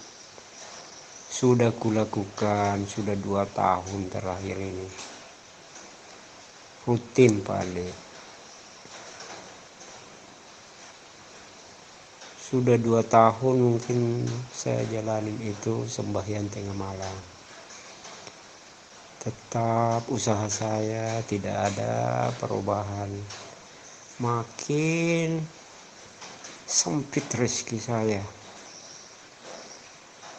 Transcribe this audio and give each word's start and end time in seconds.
Sudah 1.27 1.75
kulakukan 1.75 2.87
sudah 2.87 3.19
dua 3.19 3.43
tahun 3.51 4.07
terakhir 4.07 4.63
ini. 4.63 4.87
Rutin 6.87 7.43
paling 7.43 7.91
sudah 12.53 12.77
dua 12.79 13.01
tahun 13.01 13.57
mungkin 13.59 14.29
saya 14.53 14.87
jalanin 14.87 15.41
itu 15.43 15.83
sembahyang 15.89 16.47
tengah 16.47 16.77
malam. 16.79 17.17
Tetap 19.19 20.07
usaha 20.13 20.47
saya 20.47 21.25
tidak 21.27 21.75
ada 21.75 22.29
perubahan. 22.39 23.11
Makin 24.21 25.62
sempit 26.73 27.29
rezeki 27.37 27.77
saya. 27.77 28.25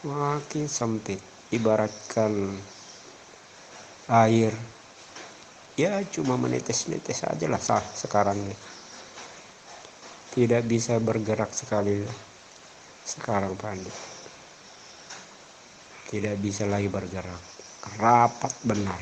Makin 0.02 0.66
sempit 0.66 1.22
ibaratkan 1.54 2.58
air. 4.10 4.58
Ya 5.78 6.02
cuma 6.10 6.38
menetes-netes 6.42 7.22
aja 7.26 7.46
lah 7.50 7.62
sah 7.62 7.82
sekarang 7.82 8.38
nih 8.46 8.60
tidak 10.34 10.66
bisa 10.66 10.98
bergerak 10.98 11.54
sekali 11.54 12.02
sekarang 13.06 13.54
Pandi 13.54 13.90
tidak 16.14 16.38
bisa 16.42 16.70
lagi 16.70 16.90
bergerak. 16.94 17.42
Rapat 17.98 18.54
benar. 18.62 19.02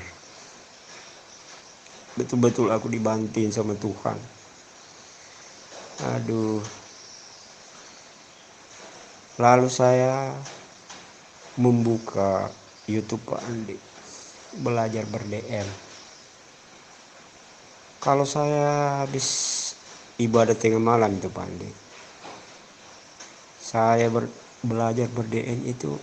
Betul-betul 2.15 2.71
aku 2.71 2.87
dibantuin 2.87 3.51
sama 3.51 3.75
Tuhan. 3.75 4.15
Aduh 6.15 6.63
lalu 9.41 9.65
saya 9.73 10.37
membuka 11.57 12.53
YouTube 12.85 13.25
Pak 13.25 13.41
Andi 13.41 13.73
belajar 14.61 15.01
ber-DM 15.09 15.65
kalau 17.97 18.21
saya 18.29 19.01
habis 19.01 19.27
ibadah 20.21 20.53
tengah 20.53 20.77
malam 20.77 21.17
itu 21.17 21.33
Pak 21.33 21.45
Andi 21.49 21.69
saya 23.57 24.05
ber, 24.13 24.29
belajar 24.61 25.09
ber-DM 25.09 25.65
itu 25.65 25.97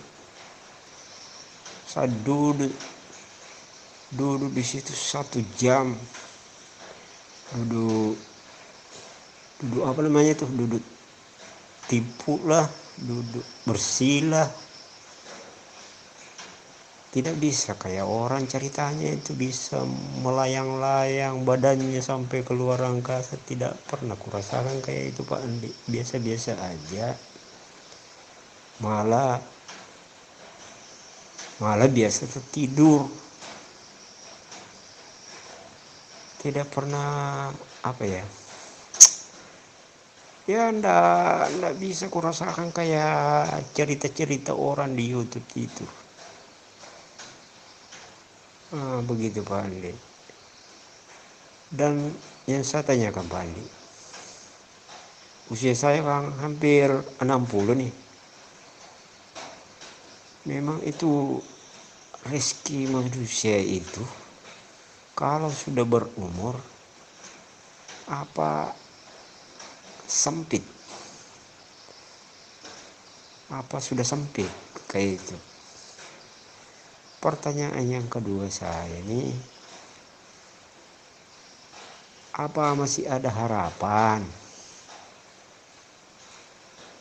saya 1.89 2.11
duduk 2.11 2.69
duduk 4.13 4.53
di 4.53 4.61
situ 4.65 4.93
satu 4.93 5.41
jam. 5.57 5.93
Duduk 7.53 8.13
duduk 9.59 9.83
apa 9.89 9.99
namanya 10.05 10.37
tuh 10.37 10.49
duduk 10.53 10.81
tipu 11.89 12.37
lah 12.45 12.69
duduk 13.03 13.45
bersila 13.63 14.47
tidak 17.09 17.41
bisa 17.41 17.73
kayak 17.73 18.05
orang 18.05 18.45
ceritanya 18.45 19.09
itu 19.09 19.33
bisa 19.33 19.81
melayang-layang 20.21 21.41
badannya 21.41 21.97
sampai 22.05 22.45
keluar 22.45 22.77
angkasa. 22.85 23.33
Tidak 23.33 23.89
pernah 23.89 24.13
kurasakan 24.13 24.77
kayak 24.85 25.17
itu 25.17 25.25
Pak 25.25 25.41
Andi. 25.41 25.73
Biasa-biasa 25.89 26.53
aja. 26.61 27.17
Malah 28.85 29.41
malah 31.57 31.89
biasa 31.89 32.29
tertidur. 32.29 33.09
Tidak 36.45 36.69
pernah 36.69 37.49
apa 37.81 38.03
ya 38.05 38.21
ya 40.49 40.73
ndak 40.73 41.61
ndak 41.61 41.73
bisa 41.77 42.09
kurasakan 42.09 42.73
kayak 42.73 43.69
cerita-cerita 43.77 44.57
orang 44.57 44.97
di 44.97 45.05
YouTube 45.13 45.45
itu. 45.53 45.85
Ah, 48.73 49.01
begitu 49.05 49.45
Pak 49.45 49.69
dan 51.69 52.09
yang 52.49 52.65
saya 52.65 52.81
tanyakan 52.81 53.29
Pak 53.29 53.41
Andi 53.45 53.65
usia 55.49 55.73
saya 55.73 56.05
kan 56.05 56.29
hampir 56.45 56.93
60 57.17 57.73
nih. 57.73 57.93
Memang 60.45 60.81
itu 60.85 61.41
rezeki 62.25 62.89
manusia 62.89 63.57
itu 63.57 64.01
kalau 65.17 65.49
sudah 65.49 65.85
berumur 65.85 66.57
apa 68.09 68.73
sempit. 70.09 70.65
Apa 73.53 73.77
sudah 73.77 74.03
sempit? 74.03 74.49
Kayak 74.89 75.21
itu 75.21 75.37
pertanyaan 77.19 77.83
yang 77.83 78.07
kedua 78.07 78.47
saya 78.47 79.03
ini 79.03 79.35
apa 82.31 82.71
masih 82.79 83.03
ada 83.11 83.27
harapan? 83.27 84.23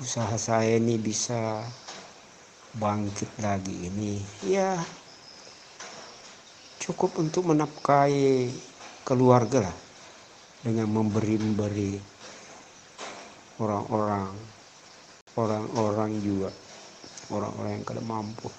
Usaha 0.03 0.35
saya 0.35 0.79
ini 0.79 0.99
bisa 0.99 1.63
bangkit 2.75 3.31
lagi 3.39 3.87
ini? 3.87 4.19
Ya 4.43 4.83
cukup 6.83 7.23
untuk 7.23 7.55
menafkahi 7.55 8.51
keluarga 9.07 9.71
lah. 9.71 9.77
Dengan 10.59 10.91
memberi-memberi 10.91 12.18
orang-orang 13.59 14.35
orang-orang 15.39 16.11
juga 16.23 16.51
orang-orang 17.31 17.79
yang 17.79 17.85
kada 17.87 18.03
mampu 18.03 18.51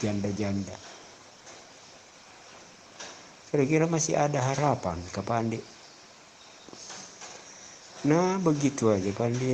janda-janda. 0.00 0.76
Kira-kira 3.50 3.88
masih 3.88 4.20
ada 4.20 4.40
harapan 4.40 5.00
ke 5.12 5.20
Pandi 5.24 5.60
nah 8.06 8.38
begitu 8.38 8.86
aja 8.92 9.10
Pandi 9.10 9.50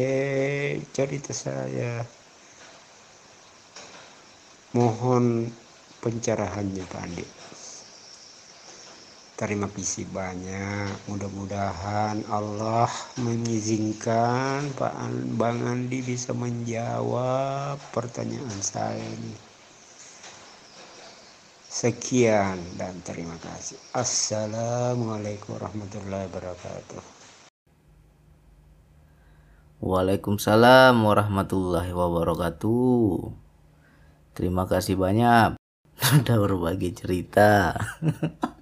cerita 0.92 1.32
saya. 1.32 2.04
Mohon 4.76 5.48
pencerahannya 6.04 6.84
Pandi 6.88 7.41
Terima 9.42 9.66
kasih 9.66 10.06
banyak. 10.14 11.10
Mudah-mudahan 11.10 12.22
Allah 12.30 12.86
mengizinkan 13.18 14.70
Pak 14.78 14.94
Bang 15.34 15.66
Andi 15.66 15.98
bisa 15.98 16.30
menjawab 16.30 17.74
pertanyaan 17.90 18.62
saya 18.62 19.02
ini. 19.02 19.34
Sekian 21.66 22.54
dan 22.78 22.94
terima 23.02 23.34
kasih. 23.42 23.82
Assalamualaikum 23.90 25.58
warahmatullahi 25.58 26.30
wabarakatuh. 26.30 27.02
Waalaikumsalam 29.82 30.94
warahmatullahi 31.02 31.90
wabarakatuh. 31.90 33.34
Terima 34.38 34.70
kasih 34.70 34.94
banyak 34.94 35.58
sudah 36.06 36.38
berbagi 36.38 36.94
cerita. 36.94 37.74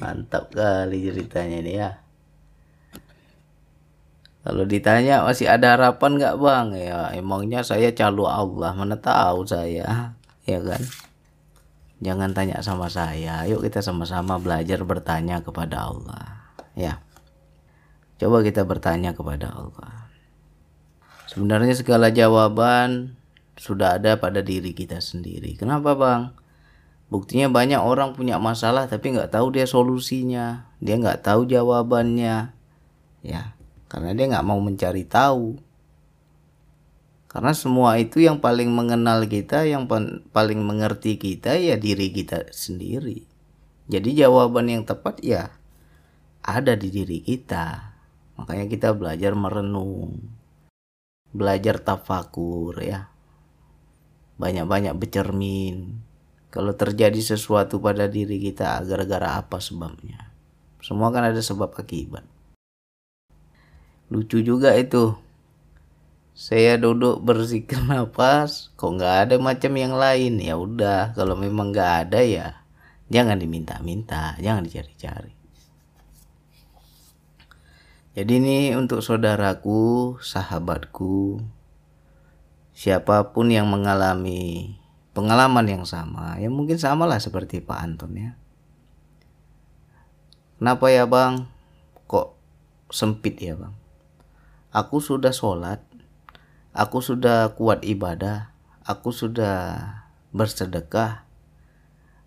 mantap 0.00 0.52
kali 0.52 1.08
ceritanya 1.08 1.58
ini 1.64 1.72
ya 1.80 1.90
Kalau 4.42 4.66
ditanya 4.66 5.22
masih 5.22 5.46
ada 5.46 5.78
harapan 5.78 6.18
nggak 6.18 6.34
bang? 6.42 6.68
Ya 6.74 7.14
emangnya 7.14 7.62
saya 7.62 7.94
calo 7.94 8.26
Allah 8.26 8.74
mana 8.74 8.98
tahu 8.98 9.46
saya, 9.46 10.18
ya 10.42 10.58
kan? 10.58 10.82
Jangan 12.02 12.34
tanya 12.34 12.58
sama 12.58 12.90
saya. 12.90 13.46
Yuk 13.46 13.62
kita 13.62 13.78
sama-sama 13.78 14.42
belajar 14.42 14.82
bertanya 14.82 15.46
kepada 15.46 15.86
Allah. 15.86 16.50
Ya. 16.74 16.98
Coba 18.18 18.42
kita 18.42 18.66
bertanya 18.66 19.14
kepada 19.14 19.54
Allah. 19.54 20.10
Sebenarnya 21.30 21.78
segala 21.78 22.10
jawaban 22.10 23.14
sudah 23.54 24.02
ada 24.02 24.18
pada 24.18 24.42
diri 24.42 24.74
kita 24.74 24.98
sendiri. 24.98 25.54
Kenapa 25.54 25.94
bang? 25.94 26.34
Buktinya 27.12 27.52
banyak 27.52 27.76
orang 27.76 28.16
punya 28.16 28.40
masalah 28.40 28.88
tapi 28.88 29.12
nggak 29.12 29.36
tahu 29.36 29.52
dia 29.52 29.68
solusinya. 29.68 30.72
Dia 30.80 30.96
nggak 30.96 31.20
tahu 31.20 31.44
jawabannya. 31.44 32.56
Ya, 33.20 33.52
karena 33.92 34.16
dia 34.16 34.32
nggak 34.32 34.48
mau 34.48 34.56
mencari 34.64 35.04
tahu. 35.04 35.60
Karena 37.28 37.52
semua 37.52 38.00
itu 38.00 38.24
yang 38.24 38.40
paling 38.40 38.72
mengenal 38.72 39.28
kita 39.28 39.68
yang 39.68 39.84
paling 40.32 40.60
mengerti 40.64 41.20
kita 41.20 41.60
ya 41.60 41.76
diri 41.76 42.08
kita 42.08 42.48
sendiri. 42.48 43.28
Jadi 43.92 44.16
jawaban 44.16 44.72
yang 44.72 44.88
tepat 44.88 45.20
ya 45.20 45.52
ada 46.40 46.72
di 46.80 46.88
diri 46.88 47.20
kita. 47.20 47.92
Makanya 48.40 48.72
kita 48.72 48.96
belajar 48.96 49.36
merenung. 49.36 50.16
Belajar 51.28 51.76
tafakur 51.76 52.72
ya. 52.80 53.12
Banyak-banyak 54.40 54.96
bercermin 54.96 56.08
kalau 56.52 56.76
terjadi 56.76 57.16
sesuatu 57.16 57.80
pada 57.80 58.04
diri 58.04 58.36
kita 58.36 58.84
gara-gara 58.84 59.40
apa 59.40 59.56
sebabnya? 59.56 60.28
Semua 60.84 61.08
kan 61.08 61.24
ada 61.24 61.40
sebab 61.40 61.72
akibat. 61.72 62.28
Lucu 64.12 64.44
juga 64.44 64.76
itu. 64.76 65.16
Saya 66.36 66.76
duduk 66.76 67.24
berzikir 67.24 67.80
nafas 67.88 68.68
kok 68.76 68.92
nggak 69.00 69.16
ada 69.32 69.34
macam 69.40 69.72
yang 69.72 69.96
lain? 69.96 70.36
Ya 70.44 70.60
udah 70.60 71.16
kalau 71.16 71.40
memang 71.40 71.72
nggak 71.72 71.92
ada 72.08 72.20
ya 72.20 72.48
jangan 73.08 73.40
diminta-minta 73.40 74.36
jangan 74.36 74.68
dicari-cari. 74.68 75.32
Jadi 78.12 78.32
ini 78.36 78.76
untuk 78.76 79.00
saudaraku 79.00 80.20
sahabatku 80.20 81.40
siapa 82.76 83.32
pun 83.32 83.48
yang 83.48 83.72
mengalami 83.72 84.76
pengalaman 85.12 85.68
yang 85.68 85.84
sama 85.84 86.40
ya 86.40 86.48
mungkin 86.48 86.80
samalah 86.80 87.20
seperti 87.20 87.60
Pak 87.60 87.78
Anton 87.78 88.12
ya. 88.16 88.32
Kenapa 90.62 90.88
ya 90.94 91.04
bang? 91.10 91.50
Kok 92.06 92.38
sempit 92.88 93.34
ya 93.42 93.58
bang? 93.58 93.74
Aku 94.72 95.02
sudah 95.02 95.34
sholat, 95.34 95.82
aku 96.72 97.02
sudah 97.04 97.52
kuat 97.58 97.84
ibadah, 97.84 98.54
aku 98.86 99.12
sudah 99.12 99.90
bersedekah, 100.32 101.28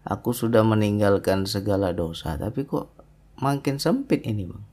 aku 0.03 0.35
sudah 0.35 0.61
meninggalkan 0.61 1.49
segala 1.49 1.95
dosa, 1.95 2.37
tapi 2.37 2.67
kok 2.67 2.91
makin 3.39 3.79
sempit 3.81 4.21
ini 4.27 4.45
bang. 4.45 4.63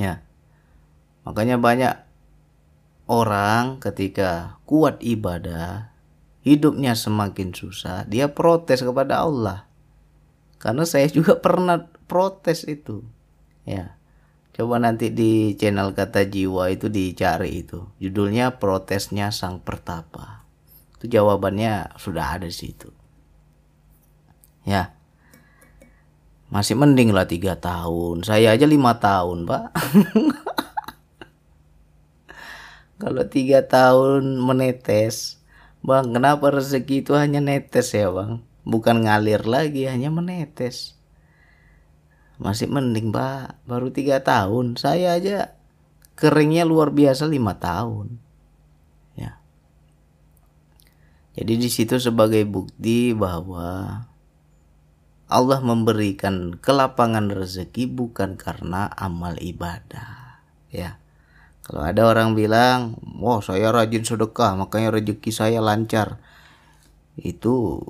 Ya, 0.00 0.14
makanya 1.28 1.60
banyak 1.60 1.94
orang 3.04 3.84
ketika 3.84 4.56
kuat 4.64 4.96
ibadah, 5.04 5.89
hidupnya 6.42 6.96
semakin 6.96 7.56
susah, 7.56 8.04
dia 8.08 8.32
protes 8.32 8.84
kepada 8.84 9.24
Allah. 9.24 9.68
Karena 10.60 10.84
saya 10.84 11.08
juga 11.08 11.40
pernah 11.44 11.88
protes 12.04 12.68
itu. 12.68 13.00
Ya 13.64 14.00
Coba 14.60 14.76
nanti 14.76 15.08
di 15.08 15.56
channel 15.56 15.96
kata 15.96 16.28
jiwa 16.28 16.68
itu 16.68 16.92
dicari 16.92 17.64
itu. 17.64 17.80
Judulnya 17.96 18.60
protesnya 18.60 19.32
sang 19.32 19.64
pertapa. 19.64 20.44
Itu 21.00 21.08
jawabannya 21.08 21.96
sudah 21.96 22.36
ada 22.36 22.44
di 22.44 22.52
situ. 22.52 22.92
Ya. 24.68 24.92
Masih 26.52 26.76
mending 26.76 27.16
lah 27.16 27.24
tiga 27.24 27.56
tahun. 27.56 28.20
Saya 28.20 28.52
aja 28.52 28.68
lima 28.68 29.00
tahun, 29.00 29.48
Pak. 29.48 29.72
Kalau 33.00 33.24
tiga 33.32 33.64
tahun 33.64 34.44
menetes, 34.44 35.39
Bang, 35.80 36.12
kenapa 36.12 36.52
rezeki 36.52 37.00
itu 37.00 37.16
hanya 37.16 37.40
netes 37.40 37.96
ya, 37.96 38.12
Bang? 38.12 38.44
Bukan 38.68 39.08
ngalir 39.08 39.48
lagi, 39.48 39.88
hanya 39.88 40.12
menetes. 40.12 41.00
Masih 42.40 42.68
mending 42.68 43.12
pak 43.12 43.60
baru 43.68 43.92
tiga 43.92 44.24
tahun. 44.24 44.76
Saya 44.76 45.16
aja 45.16 45.56
keringnya 46.16 46.64
luar 46.68 46.92
biasa 46.92 47.28
lima 47.28 47.56
tahun. 47.56 48.16
Ya. 49.16 49.40
Jadi 51.36 51.60
di 51.60 51.68
situ 51.68 52.00
sebagai 52.00 52.44
bukti 52.48 53.12
bahwa 53.12 54.04
Allah 55.28 55.60
memberikan 55.60 56.56
kelapangan 56.56 57.28
rezeki 57.28 57.88
bukan 57.88 58.40
karena 58.40 58.88
amal 58.96 59.36
ibadah. 59.36 60.40
Ya 60.72 60.99
kalau 61.70 61.86
ada 61.86 62.02
orang 62.02 62.34
bilang 62.34 62.98
wah 63.22 63.38
saya 63.38 63.70
rajin 63.70 64.02
sedekah 64.02 64.58
makanya 64.58 64.98
rezeki 64.98 65.30
saya 65.30 65.62
lancar. 65.62 66.18
Itu 67.14 67.86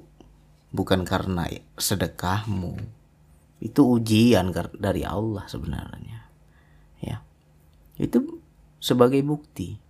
bukan 0.69 1.09
karena 1.09 1.49
sedekahmu. 1.81 2.77
Itu 3.65 3.89
ujian 3.89 4.53
dari 4.77 5.01
Allah 5.09 5.49
sebenarnya. 5.49 6.29
Ya. 7.01 7.25
Itu 7.97 8.45
sebagai 8.85 9.25
bukti. 9.25 9.81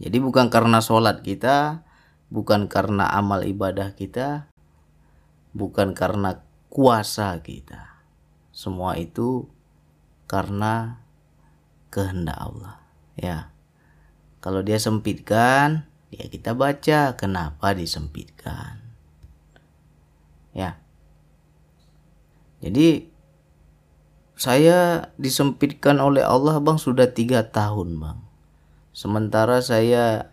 Jadi 0.00 0.16
bukan 0.16 0.48
karena 0.48 0.80
sholat 0.80 1.20
kita 1.20 1.84
bukan 2.32 2.72
karena 2.72 3.04
amal 3.12 3.44
ibadah 3.44 3.92
kita 3.92 4.48
bukan 5.52 5.92
karena 5.92 6.40
kuasa 6.72 7.36
kita. 7.44 8.00
Semua 8.56 8.96
itu 8.96 9.44
karena 10.24 11.04
kehendak 11.90 12.38
Allah 12.38 12.78
ya 13.18 13.50
kalau 14.40 14.64
dia 14.64 14.80
sempitkan 14.80 15.84
ya 16.14 16.26
kita 16.26 16.56
baca 16.56 17.18
kenapa 17.18 17.76
disempitkan 17.76 18.80
ya 20.56 20.80
jadi 22.60 23.10
saya 24.40 25.12
disempitkan 25.20 26.00
oleh 26.00 26.24
Allah 26.24 26.64
bang 26.64 26.80
sudah 26.80 27.12
tiga 27.12 27.52
tahun 27.52 28.00
bang. 28.00 28.18
Sementara 28.96 29.60
saya 29.60 30.32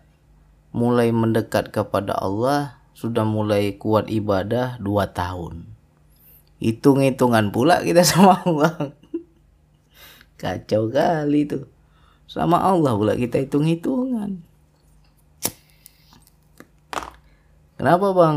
mulai 0.72 1.12
mendekat 1.12 1.68
kepada 1.76 2.16
Allah 2.16 2.80
sudah 2.96 3.28
mulai 3.28 3.76
kuat 3.76 4.08
ibadah 4.08 4.80
dua 4.80 5.12
tahun. 5.12 5.68
Hitung-hitungan 6.56 7.52
pula 7.52 7.84
kita 7.84 8.00
sama 8.08 8.40
Allah. 8.48 8.96
Kacau 10.38 10.88
kali 10.88 11.44
tuh. 11.44 11.66
Sama 12.30 12.62
Allah 12.62 12.94
pula 12.94 13.18
kita 13.18 13.42
hitung-hitungan. 13.42 14.40
Kenapa 17.74 18.14
bang? 18.14 18.36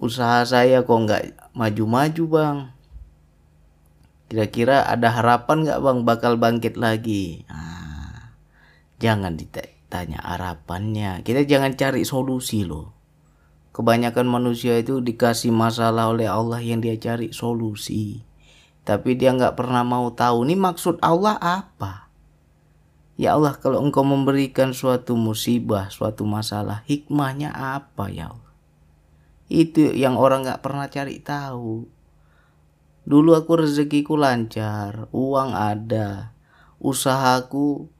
Usaha 0.00 0.42
saya 0.42 0.82
kok 0.82 0.98
nggak 1.06 1.52
maju-maju 1.52 2.24
bang 2.26 2.58
kira-kira 4.32 4.88
ada 4.88 5.12
harapan 5.12 5.60
nggak 5.60 5.80
bang 5.84 5.98
bakal 6.08 6.32
bangkit 6.40 6.80
lagi 6.80 7.44
nah, 7.52 8.32
jangan 8.96 9.36
ditanya 9.36 10.24
harapannya 10.24 11.20
kita 11.20 11.44
jangan 11.44 11.76
cari 11.76 12.08
solusi 12.08 12.64
loh 12.64 12.96
kebanyakan 13.76 14.24
manusia 14.24 14.80
itu 14.80 15.04
dikasih 15.04 15.52
masalah 15.52 16.08
oleh 16.08 16.32
Allah 16.32 16.64
yang 16.64 16.80
dia 16.80 16.96
cari 16.96 17.28
solusi 17.36 18.24
tapi 18.82 19.14
dia 19.14 19.30
nggak 19.34 19.54
pernah 19.54 19.86
mau 19.86 20.10
tahu 20.10 20.46
ini 20.46 20.58
maksud 20.58 20.98
Allah 21.02 21.38
apa 21.38 22.10
ya 23.14 23.38
Allah 23.38 23.54
kalau 23.58 23.78
engkau 23.82 24.02
memberikan 24.02 24.74
suatu 24.74 25.14
musibah 25.14 25.90
suatu 25.92 26.26
masalah 26.26 26.82
hikmahnya 26.90 27.54
apa 27.54 28.10
ya 28.10 28.34
Allah 28.34 28.52
itu 29.52 29.92
yang 29.92 30.16
orang 30.16 30.48
nggak 30.48 30.64
pernah 30.64 30.88
cari 30.88 31.20
tahu. 31.20 31.84
Dulu 33.04 33.30
aku 33.36 33.52
rezekiku 33.60 34.16
lancar, 34.16 35.12
uang 35.12 35.52
ada, 35.52 36.32
usahaku 36.80 37.92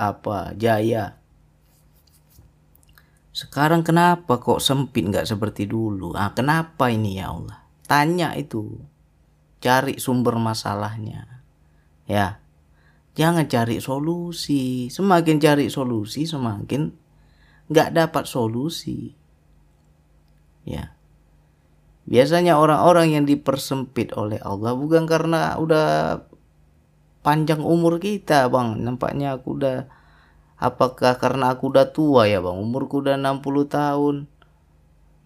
apa 0.00 0.56
jaya. 0.56 1.20
Sekarang 3.36 3.84
kenapa 3.84 4.40
kok 4.40 4.64
sempit 4.64 5.04
nggak 5.04 5.28
seperti 5.28 5.68
dulu? 5.68 6.16
Ah 6.16 6.32
kenapa 6.32 6.88
ini 6.88 7.20
ya 7.20 7.36
Allah? 7.36 7.68
Tanya 7.84 8.32
itu, 8.32 8.80
cari 9.58 9.98
sumber 9.98 10.38
masalahnya. 10.38 11.42
Ya, 12.08 12.40
jangan 13.18 13.46
cari 13.46 13.82
solusi. 13.82 14.88
Semakin 14.88 15.36
cari 15.38 15.68
solusi, 15.68 16.24
semakin 16.24 16.94
nggak 17.68 17.92
dapat 17.94 18.24
solusi. 18.24 19.12
Ya. 20.64 20.96
Biasanya 22.08 22.56
orang-orang 22.56 23.12
yang 23.20 23.24
dipersempit 23.28 24.16
oleh 24.16 24.40
Allah 24.40 24.72
bukan 24.72 25.04
karena 25.04 25.60
udah 25.60 26.24
panjang 27.20 27.60
umur 27.60 28.00
kita 28.00 28.48
bang 28.48 28.80
nampaknya 28.80 29.36
aku 29.36 29.60
udah 29.60 29.84
apakah 30.56 31.20
karena 31.20 31.52
aku 31.52 31.68
udah 31.68 31.92
tua 31.92 32.24
ya 32.24 32.40
bang 32.40 32.56
umurku 32.56 33.04
udah 33.04 33.20
60 33.20 33.44
tahun 33.68 34.16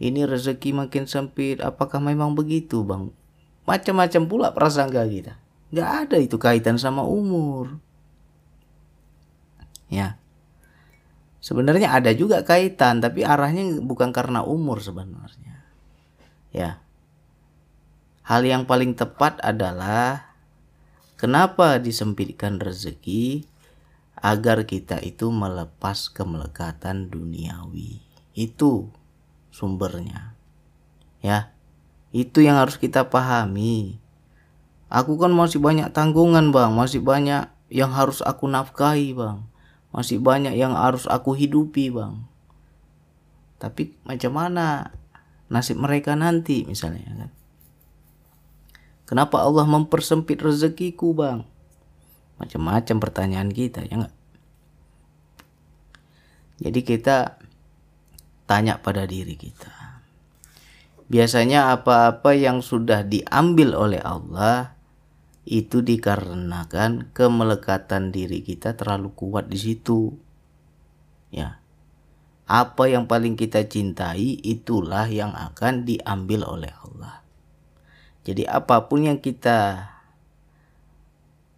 ini 0.03 0.27
rezeki 0.27 0.75
makin 0.75 1.07
sempit 1.07 1.62
apakah 1.62 2.03
memang 2.03 2.35
begitu 2.35 2.83
bang 2.83 3.15
macam-macam 3.62 4.23
pula 4.26 4.49
prasangka 4.50 5.07
kita. 5.07 5.35
Nggak 5.73 5.90
ada 6.07 6.16
itu 6.19 6.37
kaitan 6.37 6.76
sama 6.76 7.07
umur. 7.07 7.78
Ya. 9.88 10.19
Sebenarnya 11.42 11.90
ada 11.90 12.14
juga 12.14 12.47
kaitan 12.47 13.02
tapi 13.02 13.26
arahnya 13.26 13.83
bukan 13.83 14.11
karena 14.14 14.45
umur 14.47 14.78
sebenarnya. 14.78 15.64
Ya. 16.54 16.83
Hal 18.23 18.47
yang 18.47 18.69
paling 18.69 18.95
tepat 18.95 19.42
adalah 19.42 20.37
kenapa 21.19 21.83
disempitkan 21.83 22.62
rezeki 22.62 23.49
agar 24.23 24.62
kita 24.62 25.02
itu 25.02 25.35
melepas 25.35 26.12
kemelekatan 26.14 27.11
duniawi. 27.11 27.99
Itu 28.38 28.95
sumbernya. 29.50 30.38
Ya 31.19 31.51
itu 32.12 32.45
yang 32.45 32.61
harus 32.61 32.76
kita 32.76 33.09
pahami. 33.09 33.97
Aku 34.92 35.16
kan 35.16 35.33
masih 35.33 35.57
banyak 35.57 35.88
tanggungan 35.97 36.52
bang, 36.52 36.76
masih 36.76 37.00
banyak 37.00 37.49
yang 37.73 37.90
harus 37.97 38.21
aku 38.21 38.45
nafkahi 38.45 39.16
bang. 39.16 39.40
Masih 39.92 40.21
banyak 40.21 40.52
yang 40.52 40.76
harus 40.76 41.09
aku 41.09 41.33
hidupi 41.33 41.88
bang. 41.88 42.28
Tapi 43.57 43.97
macam 44.04 44.33
mana 44.37 44.92
nasib 45.49 45.81
mereka 45.81 46.12
nanti 46.12 46.69
misalnya 46.69 47.09
kan? 47.09 47.31
Kenapa 49.09 49.40
Allah 49.45 49.64
mempersempit 49.64 50.40
rezekiku 50.40 51.16
bang? 51.16 51.45
Macam-macam 52.37 52.97
pertanyaan 53.00 53.52
kita 53.52 53.85
ya 53.85 54.00
enggak? 54.00 54.16
Jadi 56.61 56.81
kita 56.85 57.16
tanya 58.45 58.81
pada 58.81 59.09
diri 59.09 59.37
kita 59.37 59.82
Biasanya 61.12 61.76
apa-apa 61.76 62.33
yang 62.33 62.64
sudah 62.64 63.04
diambil 63.04 63.76
oleh 63.76 64.00
Allah 64.00 64.81
itu 65.45 65.85
dikarenakan 65.85 67.12
kemelekatan 67.12 68.14
diri 68.14 68.40
kita 68.40 68.81
terlalu 68.81 69.12
kuat 69.12 69.52
di 69.52 69.61
situ. 69.61 70.16
Ya. 71.28 71.61
Apa 72.49 72.88
yang 72.88 73.04
paling 73.12 73.37
kita 73.37 73.69
cintai 73.69 74.40
itulah 74.40 75.04
yang 75.04 75.37
akan 75.37 75.85
diambil 75.85 76.49
oleh 76.49 76.73
Allah. 76.81 77.21
Jadi 78.25 78.49
apa 78.49 78.88
pun 78.88 79.04
yang 79.04 79.21
kita 79.21 79.92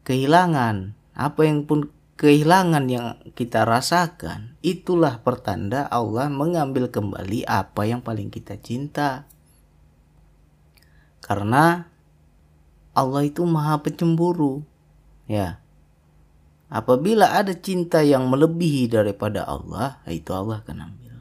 kehilangan, 0.02 0.98
apa 1.14 1.40
yang 1.46 1.62
pun 1.62 1.94
kehilangan 2.18 2.90
yang 2.90 3.22
kita 3.38 3.62
rasakan, 3.62 4.58
itulah 4.66 5.22
pertanda 5.22 5.86
Allah 5.86 6.26
mengambil 6.26 6.90
kembali 6.90 7.46
apa 7.46 7.86
yang 7.86 8.02
paling 8.02 8.34
kita 8.34 8.58
cinta. 8.58 9.30
Karena 11.24 11.88
Allah 12.92 13.24
itu 13.24 13.48
maha 13.48 13.80
pencemburu. 13.80 14.60
Ya. 15.24 15.64
Apabila 16.68 17.32
ada 17.32 17.56
cinta 17.56 18.04
yang 18.04 18.28
melebihi 18.28 18.92
daripada 18.92 19.48
Allah, 19.48 20.04
itu 20.04 20.36
Allah 20.36 20.60
akan 20.60 20.92
ambil. 20.92 21.16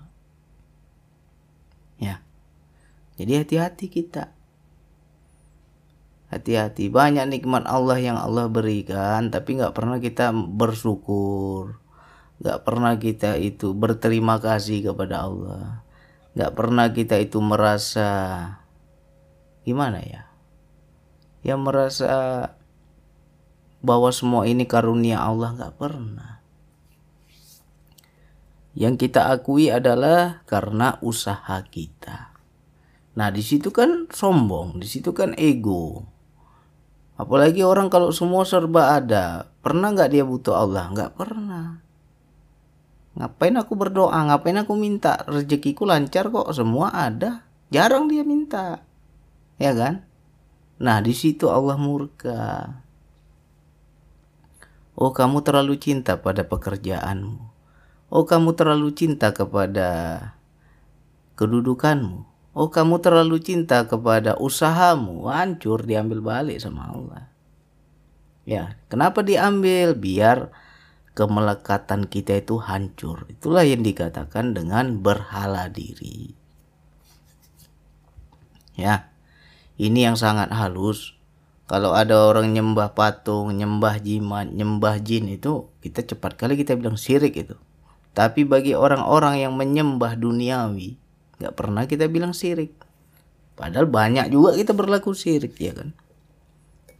Ya. 2.03 2.19
Jadi 3.15 3.31
hati-hati 3.39 3.87
kita. 3.87 4.35
Hati-hati 6.33 6.89
banyak 6.89 7.29
nikmat 7.29 7.63
Allah 7.63 8.01
yang 8.01 8.17
Allah 8.19 8.49
berikan, 8.51 9.29
tapi 9.31 9.55
nggak 9.55 9.77
pernah 9.77 10.01
kita 10.01 10.33
bersyukur, 10.33 11.77
nggak 12.41 12.59
pernah 12.65 12.97
kita 12.97 13.37
itu 13.37 13.77
berterima 13.77 14.41
kasih 14.41 14.81
kepada 14.81 15.29
Allah, 15.29 15.85
nggak 16.33 16.51
pernah 16.57 16.89
kita 16.89 17.21
itu 17.21 17.37
merasa 17.37 18.09
gimana 19.63 19.99
ya? 20.03 20.27
Yang 21.43 21.59
merasa 21.59 22.11
bahwa 23.83 24.09
semua 24.15 24.47
ini 24.47 24.63
karunia 24.63 25.19
Allah 25.19 25.51
nggak 25.55 25.75
pernah. 25.75 26.39
Yang 28.73 29.07
kita 29.07 29.29
akui 29.29 29.69
adalah 29.69 30.41
karena 30.47 30.97
usaha 31.03 31.59
kita. 31.67 32.33
Nah 33.13 33.29
di 33.29 33.43
situ 33.45 33.69
kan 33.69 34.09
sombong 34.09 34.79
di 34.79 34.87
situ 34.87 35.11
kan 35.11 35.35
ego. 35.35 36.07
Apalagi 37.13 37.61
orang 37.61 37.93
kalau 37.93 38.09
semua 38.09 38.41
serba 38.47 38.97
ada 38.97 39.51
pernah 39.61 39.93
nggak 39.93 40.09
dia 40.09 40.23
butuh 40.25 40.57
Allah? 40.57 40.89
Nggak 40.89 41.11
pernah. 41.13 41.77
Ngapain 43.13 43.53
aku 43.61 43.77
berdoa? 43.77 44.17
Ngapain 44.17 44.57
aku 44.57 44.73
minta? 44.73 45.21
Rezekiku 45.29 45.85
lancar 45.85 46.33
kok 46.33 46.49
semua 46.49 46.89
ada. 46.89 47.45
Jarang 47.69 48.09
dia 48.09 48.25
minta 48.25 48.81
ya 49.57 49.71
kan? 49.73 50.05
Nah, 50.81 50.99
di 50.99 51.13
situ 51.15 51.47
Allah 51.47 51.77
murka. 51.77 52.81
Oh, 54.93 55.09
kamu 55.09 55.41
terlalu 55.41 55.81
cinta 55.81 56.21
pada 56.21 56.45
pekerjaanmu. 56.45 57.41
Oh, 58.13 58.29
kamu 58.29 58.53
terlalu 58.53 58.93
cinta 58.93 59.33
kepada 59.33 59.89
kedudukanmu. 61.33 62.29
Oh, 62.53 62.69
kamu 62.69 63.01
terlalu 63.01 63.41
cinta 63.41 63.89
kepada 63.89 64.37
usahamu. 64.37 65.25
Hancur 65.25 65.81
diambil 65.81 66.21
balik 66.21 66.61
sama 66.61 66.93
Allah. 66.93 67.25
Ya, 68.45 68.77
kenapa 68.91 69.25
diambil? 69.25 69.97
Biar 69.97 70.53
kemelekatan 71.17 72.05
kita 72.05 72.41
itu 72.43 72.61
hancur. 72.61 73.25
Itulah 73.29 73.65
yang 73.65 73.81
dikatakan 73.81 74.53
dengan 74.53 75.01
berhala 75.01 75.69
diri. 75.73 76.37
Ya. 78.77 79.12
Ini 79.83 80.07
yang 80.07 80.15
sangat 80.15 80.47
halus. 80.55 81.19
Kalau 81.67 81.91
ada 81.91 82.15
orang 82.31 82.55
nyembah 82.55 82.95
patung, 82.95 83.51
nyembah 83.51 83.99
jimat, 83.99 84.47
nyembah 84.47 84.95
jin 85.03 85.27
itu 85.27 85.67
kita 85.83 86.07
cepat 86.07 86.39
kali 86.39 86.55
kita 86.55 86.79
bilang 86.79 86.95
syirik 86.95 87.35
itu. 87.35 87.59
Tapi 88.15 88.47
bagi 88.47 88.79
orang-orang 88.79 89.43
yang 89.43 89.59
menyembah 89.59 90.15
duniawi, 90.15 90.95
nggak 91.43 91.55
pernah 91.59 91.83
kita 91.83 92.07
bilang 92.07 92.31
syirik. 92.31 92.71
Padahal 93.59 93.91
banyak 93.91 94.31
juga 94.31 94.55
kita 94.55 94.71
berlaku 94.71 95.11
syirik 95.11 95.59
ya 95.59 95.75
kan. 95.75 95.91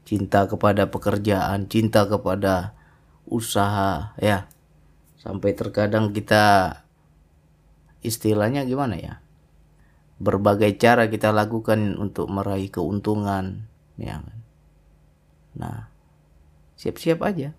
Cinta 0.04 0.44
kepada 0.52 0.92
pekerjaan, 0.92 1.72
cinta 1.72 2.04
kepada 2.04 2.76
usaha 3.24 4.12
ya. 4.20 4.52
Sampai 5.24 5.56
terkadang 5.56 6.12
kita 6.12 6.84
istilahnya 8.04 8.68
gimana 8.68 9.00
ya? 9.00 9.23
Berbagai 10.22 10.78
cara 10.78 11.10
kita 11.10 11.34
lakukan 11.34 11.98
untuk 11.98 12.30
meraih 12.30 12.70
keuntungan 12.70 13.66
ya 13.98 14.22
kan? 14.22 14.40
Nah 15.58 15.80
siap-siap 16.78 17.22
aja. 17.24 17.56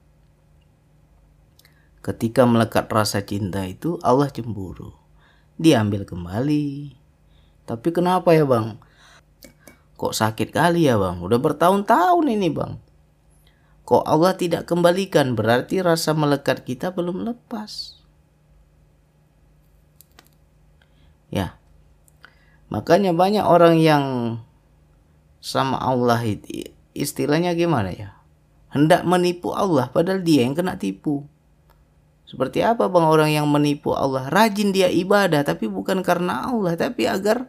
Ketika 2.05 2.45
melekat 2.45 2.85
rasa 2.93 3.25
cinta 3.25 3.65
itu 3.65 3.97
Allah 4.05 4.29
cemburu. 4.29 4.93
Diambil 5.57 6.05
kembali. 6.05 6.93
Tapi 7.65 7.89
kenapa 7.97 8.37
ya 8.37 8.45
bang? 8.45 8.77
Kok 9.97 10.13
sakit 10.13 10.53
kali 10.53 10.85
ya 10.85 11.01
bang? 11.01 11.25
Udah 11.25 11.41
bertahun-tahun 11.41 12.27
ini 12.29 12.53
bang. 12.53 12.77
Kok 13.89 14.05
Allah 14.05 14.37
tidak 14.37 14.69
kembalikan? 14.69 15.33
Berarti 15.33 15.81
rasa 15.81 16.13
melekat 16.13 16.69
kita 16.69 16.93
belum 16.93 17.25
lepas. 17.25 17.97
Ya 21.33 21.57
Makanya 22.75 23.15
banyak 23.15 23.47
orang 23.47 23.79
yang 23.79 24.05
sama 25.39 25.79
Allah 25.79 26.19
itu 26.27 26.75
istilahnya 26.91 27.55
gimana 27.55 27.95
ya? 27.95 28.19
Hendak 28.75 29.07
menipu 29.07 29.55
Allah 29.55 29.87
padahal 29.95 30.27
dia 30.27 30.43
yang 30.43 30.59
kena 30.59 30.75
tipu. 30.75 31.23
Seperti 32.27 32.67
apa 32.67 32.91
bang 32.91 33.07
orang 33.07 33.31
yang 33.31 33.47
menipu 33.47 33.95
Allah? 33.95 34.27
Rajin 34.27 34.75
dia 34.75 34.91
ibadah 34.91 35.47
tapi 35.47 35.71
bukan 35.71 36.03
karena 36.03 36.51
Allah 36.51 36.75
tapi 36.75 37.07
agar 37.07 37.47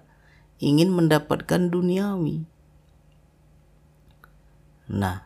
ingin 0.62 0.94
mendapatkan 0.94 1.74
duniawi. 1.74 2.46
Nah, 4.94 5.26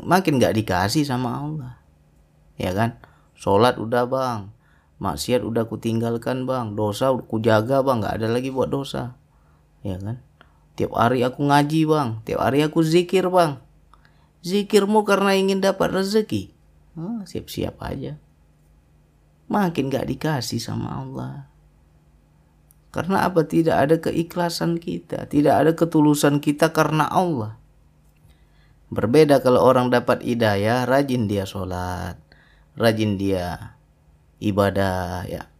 makin 0.00 0.40
gak 0.40 0.56
dikasih 0.56 1.04
sama 1.04 1.44
Allah. 1.44 1.76
Ya 2.56 2.72
kan? 2.72 2.96
Sholat 3.36 3.76
udah 3.76 4.08
bang, 4.08 4.48
maksiat 5.02 5.42
udah 5.42 5.66
ku 5.66 5.78
tinggalkan 5.80 6.46
bang. 6.46 6.78
Dosa 6.78 7.14
ku 7.14 7.38
jaga 7.42 7.82
bang. 7.82 8.02
Nggak 8.02 8.14
ada 8.22 8.28
lagi 8.30 8.50
buat 8.54 8.70
dosa. 8.70 9.18
Ya 9.82 9.98
kan? 9.98 10.22
Tiap 10.74 10.94
hari 10.94 11.22
aku 11.22 11.46
ngaji 11.46 11.80
bang. 11.86 12.08
Tiap 12.26 12.40
hari 12.42 12.66
aku 12.66 12.82
zikir 12.82 13.30
bang. 13.30 13.62
Zikirmu 14.44 15.06
karena 15.08 15.32
ingin 15.38 15.64
dapat 15.64 15.88
rezeki. 15.94 16.52
Oh, 16.94 17.24
siap-siap 17.24 17.80
aja. 17.80 18.20
Makin 19.48 19.88
gak 19.88 20.08
dikasih 20.08 20.60
sama 20.60 21.00
Allah. 21.00 21.48
Karena 22.92 23.26
apa? 23.26 23.42
Tidak 23.42 23.74
ada 23.74 23.96
keikhlasan 23.98 24.78
kita. 24.78 25.26
Tidak 25.26 25.50
ada 25.50 25.72
ketulusan 25.72 26.38
kita 26.38 26.70
karena 26.70 27.08
Allah. 27.08 27.58
Berbeda 28.92 29.42
kalau 29.42 29.64
orang 29.64 29.90
dapat 29.90 30.22
hidayah, 30.22 30.86
rajin 30.86 31.26
dia 31.26 31.42
sholat, 31.48 32.20
rajin 32.78 33.18
dia 33.18 33.73
ibadah, 34.38 35.26
ya. 35.28 35.50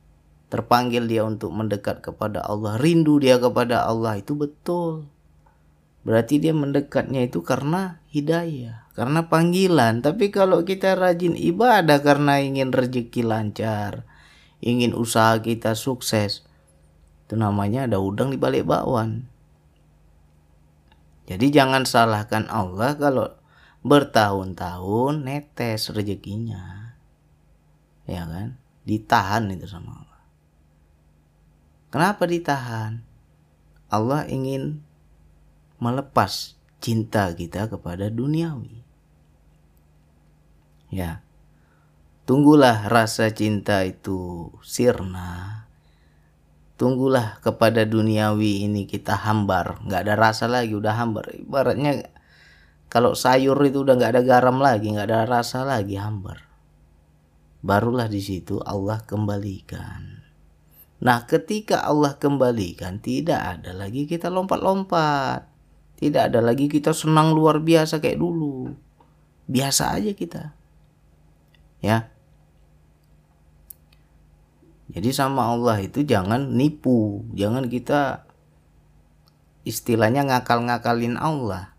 Terpanggil 0.48 1.10
dia 1.10 1.26
untuk 1.26 1.50
mendekat 1.50 1.98
kepada 2.00 2.46
Allah, 2.46 2.78
rindu 2.78 3.18
dia 3.18 3.42
kepada 3.42 3.86
Allah, 3.86 4.22
itu 4.22 4.38
betul. 4.38 5.10
Berarti 6.04 6.36
dia 6.36 6.52
mendekatnya 6.52 7.24
itu 7.24 7.40
karena 7.40 7.98
hidayah, 8.12 8.86
karena 8.92 9.26
panggilan. 9.26 10.04
Tapi 10.04 10.28
kalau 10.28 10.62
kita 10.62 10.94
rajin 10.94 11.34
ibadah 11.34 11.98
karena 12.04 12.38
ingin 12.44 12.70
rezeki 12.70 13.24
lancar, 13.24 14.04
ingin 14.60 14.92
usaha 14.92 15.40
kita 15.40 15.72
sukses, 15.72 16.44
itu 17.24 17.34
namanya 17.34 17.88
ada 17.88 17.98
udang 17.98 18.30
di 18.30 18.38
balik 18.38 18.68
bakwan. 18.68 19.26
Jadi 21.24 21.48
jangan 21.48 21.88
salahkan 21.88 22.52
Allah 22.52 23.00
kalau 23.00 23.32
bertahun-tahun 23.80 25.24
netes 25.24 25.88
rezekinya. 25.88 26.96
Ya 28.04 28.28
kan? 28.28 28.60
Ditahan 28.84 29.48
itu 29.52 29.64
sama 29.64 29.92
Allah. 29.96 30.22
Kenapa 31.88 32.24
ditahan? 32.28 33.00
Allah 33.88 34.28
ingin 34.28 34.84
melepas 35.80 36.56
cinta 36.78 37.32
kita 37.32 37.68
kepada 37.72 38.12
duniawi. 38.12 38.84
Ya. 40.92 41.24
Tunggulah 42.24 42.88
rasa 42.88 43.28
cinta 43.36 43.84
itu 43.84 44.48
sirna 44.64 45.64
tunggulah 46.74 47.38
kepada 47.38 47.86
duniawi 47.86 48.66
ini 48.66 48.82
kita 48.90 49.14
hambar 49.14 49.78
nggak 49.86 50.00
ada 50.10 50.14
rasa 50.18 50.50
lagi 50.50 50.74
udah 50.74 50.94
hambar 50.98 51.30
ibaratnya 51.30 52.10
kalau 52.90 53.14
sayur 53.14 53.54
itu 53.62 53.86
udah 53.86 53.94
nggak 53.94 54.12
ada 54.18 54.22
garam 54.26 54.58
lagi 54.58 54.90
nggak 54.90 55.06
ada 55.06 55.22
rasa 55.26 55.62
lagi 55.62 55.94
hambar 55.94 56.42
barulah 57.64 58.04
di 58.12 58.20
situ 58.20 58.60
Allah 58.60 59.00
kembalikan 59.08 60.20
nah 61.00 61.24
ketika 61.24 61.80
Allah 61.88 62.20
kembalikan 62.20 63.00
tidak 63.00 63.40
ada 63.40 63.72
lagi 63.72 64.04
kita 64.04 64.28
lompat-lompat 64.28 65.48
tidak 65.96 66.28
ada 66.28 66.44
lagi 66.44 66.68
kita 66.68 66.92
senang 66.92 67.32
luar 67.32 67.64
biasa 67.64 68.04
kayak 68.04 68.20
dulu 68.20 68.68
biasa 69.48 69.96
aja 69.96 70.12
kita 70.12 70.52
ya 71.80 72.14
jadi 74.94 75.10
sama 75.10 75.50
Allah 75.50 75.82
itu 75.82 76.06
jangan 76.06 76.54
nipu, 76.54 77.26
jangan 77.34 77.66
kita 77.66 78.30
istilahnya 79.66 80.22
ngakal-ngakalin 80.22 81.18
Allah. 81.18 81.74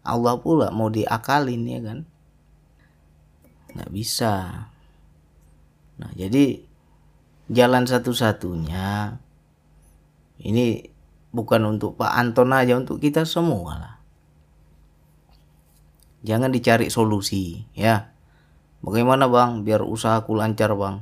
Allah 0.00 0.34
pula 0.40 0.72
mau 0.72 0.88
diakalin 0.88 1.68
ya 1.68 1.80
kan? 1.84 1.98
Nggak 3.76 3.90
bisa. 3.92 4.32
Nah 5.96 6.10
jadi 6.16 6.60
jalan 7.48 7.88
satu-satunya 7.88 9.16
ini 10.42 10.92
bukan 11.32 11.62
untuk 11.64 11.96
Pak 11.96 12.12
Anton 12.12 12.52
aja 12.52 12.76
untuk 12.76 13.00
kita 13.00 13.24
semua 13.24 13.72
lah. 13.76 13.94
Jangan 16.26 16.50
dicari 16.50 16.90
solusi 16.90 17.64
ya. 17.72 18.12
Bagaimana 18.84 19.26
bang 19.26 19.64
biar 19.64 19.82
usahaku 19.82 20.36
lancar 20.36 20.76
bang? 20.76 21.00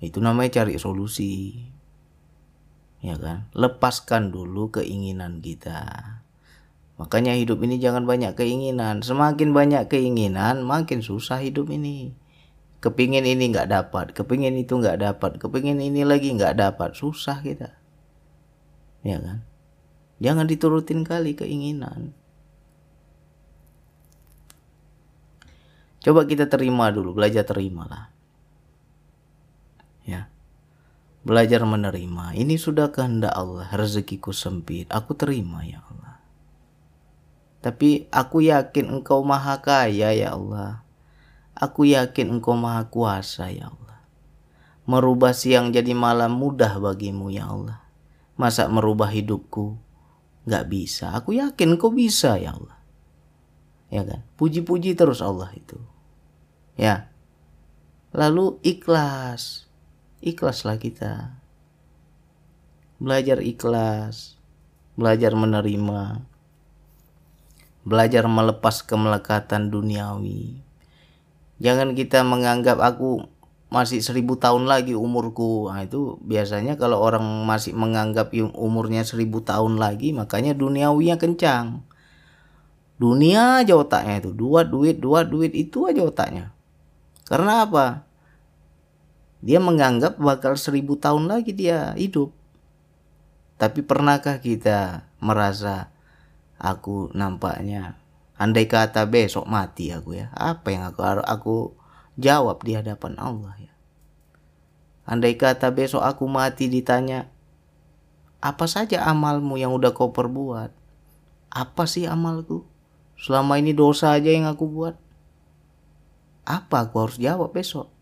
itu 0.00 0.16
namanya 0.18 0.64
cari 0.64 0.80
solusi 0.80 1.60
ya 3.04 3.16
kan 3.20 3.48
lepaskan 3.52 4.32
dulu 4.32 4.72
keinginan 4.72 5.44
kita 5.44 5.84
makanya 6.96 7.36
hidup 7.36 7.60
ini 7.64 7.76
jangan 7.76 8.08
banyak 8.08 8.32
keinginan 8.32 9.04
semakin 9.04 9.52
banyak 9.52 9.88
keinginan 9.92 10.64
makin 10.64 11.04
susah 11.04 11.40
hidup 11.44 11.68
ini 11.68 12.16
kepingin 12.80 13.28
ini 13.28 13.52
nggak 13.52 13.68
dapat 13.68 14.16
kepingin 14.16 14.56
itu 14.56 14.80
nggak 14.80 14.98
dapat 15.04 15.36
kepingin 15.36 15.78
ini 15.78 16.02
lagi 16.02 16.32
nggak 16.32 16.56
dapat. 16.56 16.96
Susah 16.96 17.44
kita. 17.44 17.76
Ya 19.04 19.20
kan? 19.20 19.44
Jangan 20.20 20.48
diturutin 20.48 21.04
kali 21.04 21.36
keinginan. 21.36 22.12
Coba 26.00 26.24
kita 26.24 26.48
terima 26.48 26.88
dulu 26.88 27.12
belajar 27.12 27.44
terima 27.44 27.84
lah 27.84 28.04
ya. 30.08 30.26
Belajar 31.20 31.60
menerima. 31.68 32.32
Ini 32.32 32.56
sudah 32.56 32.88
kehendak 32.88 33.36
Allah 33.36 33.68
rezekiku 33.68 34.32
sempit. 34.32 34.88
Aku 34.88 35.12
terima 35.12 35.60
ya 35.68 35.84
Allah. 35.84 36.16
Tapi 37.60 38.08
aku 38.08 38.40
yakin 38.40 38.88
engkau 38.88 39.20
maha 39.20 39.60
kaya 39.60 40.16
ya 40.16 40.32
Allah 40.32 40.80
aku 41.60 41.84
yakin 41.92 42.40
engkau 42.40 42.56
maha 42.56 42.88
kuasa 42.88 43.52
ya 43.52 43.68
Allah. 43.68 44.00
Merubah 44.88 45.36
siang 45.36 45.70
jadi 45.70 45.92
malam 45.92 46.34
mudah 46.34 46.80
bagimu 46.80 47.28
ya 47.28 47.52
Allah. 47.52 47.84
Masa 48.40 48.66
merubah 48.72 49.12
hidupku 49.12 49.76
nggak 50.48 50.66
bisa? 50.72 51.12
Aku 51.12 51.36
yakin 51.36 51.76
engkau 51.76 51.92
bisa 51.92 52.40
ya 52.40 52.56
Allah. 52.56 52.80
Ya 53.92 54.02
kan? 54.08 54.24
Puji-puji 54.40 54.96
terus 54.96 55.20
Allah 55.20 55.52
itu. 55.52 55.76
Ya. 56.80 57.12
Lalu 58.16 58.56
ikhlas. 58.64 59.68
Ikhlaslah 60.24 60.80
kita. 60.80 61.36
Belajar 63.00 63.40
ikhlas, 63.40 64.36
belajar 64.92 65.32
menerima, 65.32 66.20
belajar 67.88 68.28
melepas 68.28 68.84
kemelekatan 68.84 69.72
duniawi. 69.72 70.60
Jangan 71.60 71.92
kita 71.92 72.24
menganggap 72.24 72.80
aku 72.80 73.28
masih 73.70 74.02
seribu 74.02 74.40
tahun 74.40 74.66
lagi 74.66 74.96
umurku. 74.96 75.68
Nah, 75.70 75.84
itu 75.86 76.18
biasanya 76.24 76.74
kalau 76.80 76.98
orang 76.98 77.22
masih 77.46 77.76
menganggap 77.76 78.34
umurnya 78.56 79.06
seribu 79.06 79.44
tahun 79.44 79.76
lagi, 79.76 80.16
makanya 80.16 80.56
duniawinya 80.56 81.20
kencang. 81.20 81.84
Dunia 83.00 83.64
aja 83.64 83.76
otaknya 83.76 84.20
itu, 84.24 84.32
dua 84.32 84.66
duit, 84.66 85.00
dua 85.00 85.24
duit 85.24 85.52
itu 85.52 85.88
aja 85.88 86.04
otaknya. 86.04 86.52
Karena 87.28 87.64
apa? 87.64 87.86
Dia 89.40 89.62
menganggap 89.62 90.20
bakal 90.20 90.56
seribu 90.56 91.00
tahun 91.00 91.28
lagi 91.28 91.56
dia 91.56 91.96
hidup. 91.96 92.34
Tapi 93.56 93.84
pernahkah 93.84 94.40
kita 94.40 95.04
merasa 95.20 95.92
aku 96.56 97.12
nampaknya 97.12 97.99
andai 98.40 98.64
kata 98.64 99.04
besok 99.04 99.44
mati 99.44 99.92
aku 99.92 100.16
ya, 100.16 100.32
apa 100.32 100.72
yang 100.72 100.88
aku 100.88 101.04
aku 101.20 101.56
jawab 102.16 102.64
di 102.64 102.72
hadapan 102.72 103.20
Allah 103.20 103.52
ya. 103.60 103.72
Andai 105.04 105.36
kata 105.36 105.68
besok 105.76 106.00
aku 106.00 106.24
mati 106.24 106.72
ditanya 106.72 107.28
apa 108.40 108.64
saja 108.64 109.04
amalmu 109.04 109.60
yang 109.60 109.76
udah 109.76 109.92
kau 109.92 110.16
perbuat? 110.16 110.72
Apa 111.52 111.84
sih 111.84 112.08
amalku? 112.08 112.64
Selama 113.20 113.60
ini 113.60 113.76
dosa 113.76 114.16
aja 114.16 114.32
yang 114.32 114.48
aku 114.48 114.64
buat. 114.64 114.96
Apa 116.48 116.88
aku 116.88 116.96
harus 117.04 117.20
jawab 117.20 117.52
besok? 117.52 117.92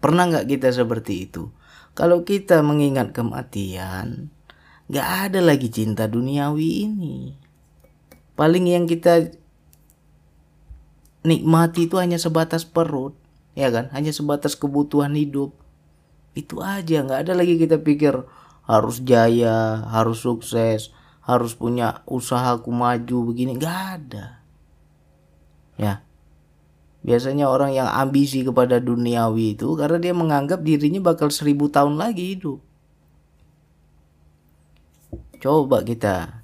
Pernah 0.00 0.32
nggak 0.32 0.48
kita 0.48 0.72
seperti 0.72 1.28
itu? 1.28 1.52
Kalau 1.92 2.24
kita 2.24 2.64
mengingat 2.64 3.12
kematian, 3.12 4.32
nggak 4.88 5.08
ada 5.28 5.40
lagi 5.44 5.68
cinta 5.68 6.08
duniawi 6.08 6.88
ini. 6.88 7.36
Paling 8.34 8.66
yang 8.70 8.84
kita 8.88 9.32
nikmati 11.22 11.86
itu 11.86 11.96
hanya 12.00 12.16
sebatas 12.16 12.64
perut, 12.64 13.14
ya 13.52 13.68
kan? 13.68 13.92
Hanya 13.92 14.10
sebatas 14.10 14.56
kebutuhan 14.56 15.12
hidup. 15.14 15.52
Itu 16.32 16.62
aja, 16.64 17.04
nggak 17.04 17.26
ada 17.28 17.32
lagi 17.36 17.58
kita 17.58 17.82
pikir 17.82 18.24
harus 18.64 19.02
jaya, 19.02 19.82
harus 19.90 20.22
sukses, 20.22 20.94
harus 21.26 21.52
punya 21.58 22.06
usaha 22.06 22.56
maju 22.62 23.18
begini, 23.28 23.58
nggak 23.58 23.80
ada. 23.98 24.40
Ya, 25.80 26.04
Biasanya 27.00 27.48
orang 27.48 27.72
yang 27.72 27.88
ambisi 27.88 28.44
kepada 28.44 28.76
duniawi 28.76 29.56
itu 29.56 29.72
karena 29.72 29.96
dia 29.96 30.12
menganggap 30.12 30.60
dirinya 30.60 31.00
bakal 31.00 31.32
seribu 31.32 31.72
tahun 31.72 31.96
lagi 31.96 32.36
hidup. 32.36 32.60
Coba 35.40 35.80
kita 35.80 36.39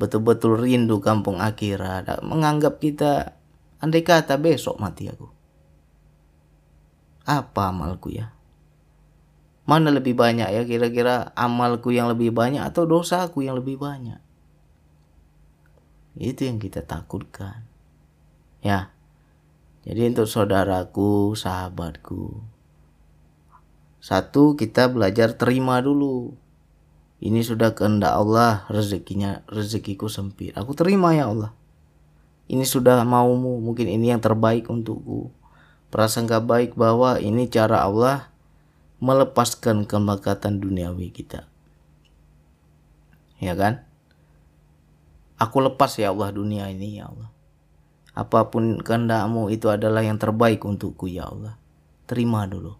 betul-betul 0.00 0.56
rindu 0.56 1.04
kampung 1.04 1.44
akhirat, 1.44 2.24
menganggap 2.24 2.80
kita 2.80 3.36
andai 3.84 4.00
kata 4.00 4.40
besok 4.40 4.80
mati 4.80 5.12
aku. 5.12 5.28
Apa 7.28 7.68
amalku 7.68 8.08
ya? 8.08 8.32
Mana 9.68 9.92
lebih 9.92 10.16
banyak 10.16 10.48
ya 10.48 10.62
kira-kira 10.64 11.36
amalku 11.36 11.92
yang 11.92 12.08
lebih 12.08 12.32
banyak 12.32 12.64
atau 12.64 12.88
dosaku 12.88 13.44
yang 13.44 13.60
lebih 13.60 13.76
banyak? 13.76 14.18
Itu 16.16 16.48
yang 16.48 16.56
kita 16.56 16.82
takutkan. 16.82 17.68
Ya, 18.64 18.92
jadi 19.84 20.12
untuk 20.12 20.28
saudaraku, 20.28 21.32
sahabatku, 21.32 22.44
satu 24.00 24.56
kita 24.56 24.88
belajar 24.88 25.36
terima 25.36 25.80
dulu. 25.84 26.36
Ini 27.20 27.44
sudah 27.44 27.76
kehendak 27.76 28.16
Allah, 28.16 28.64
rezekinya 28.72 29.44
rezekiku 29.44 30.08
sempit. 30.08 30.56
Aku 30.56 30.72
terima 30.72 31.12
ya 31.12 31.28
Allah. 31.28 31.52
ini 32.50 32.66
sudah 32.66 33.06
maumu 33.06 33.62
mungkin 33.62 33.86
ini 33.86 34.10
yang 34.10 34.18
terbaik 34.18 34.66
untukku. 34.66 35.30
Prasangka 35.92 36.42
baik 36.42 36.74
bahwa 36.74 37.20
ini 37.22 37.46
cara 37.46 37.86
Allah 37.86 38.26
melepaskan 38.98 39.86
kemelekatan 39.86 40.58
duniawi 40.58 41.14
kita. 41.14 41.46
Ya 43.38 43.54
kan? 43.54 43.86
Aku 45.38 45.62
lepas 45.62 45.94
ya 45.94 46.10
Allah 46.10 46.34
dunia 46.34 46.66
ini 46.72 46.98
ya 46.98 47.06
Allah. 47.06 47.30
Apa 48.18 48.50
pun 48.50 48.82
kehendakmu 48.82 49.52
itu 49.54 49.70
adalah 49.70 50.02
yang 50.02 50.18
terbaik 50.18 50.66
untukku 50.66 51.06
ya 51.06 51.30
Allah. 51.30 51.54
Terima 52.10 52.50
dulu 52.50 52.79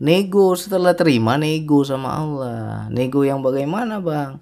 nego 0.00 0.54
setelah 0.54 0.94
terima 0.94 1.36
nego 1.36 1.84
sama 1.84 2.14
Allah 2.14 2.86
nego 2.88 3.26
yang 3.26 3.44
bagaimana 3.44 3.98
bang 3.98 4.40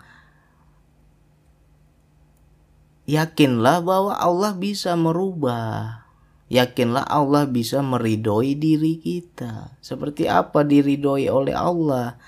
yakinlah 3.11 3.83
bahwa 3.83 4.15
Allah 4.15 4.55
bisa 4.55 4.95
merubah. 4.95 6.07
Yakinlah 6.51 7.07
Allah 7.07 7.47
bisa 7.47 7.79
meridoi 7.79 8.59
diri 8.59 8.99
kita. 8.99 9.75
Seperti 9.79 10.27
apa 10.27 10.67
diridoi 10.67 11.31
oleh 11.31 11.55
Allah? 11.55 12.19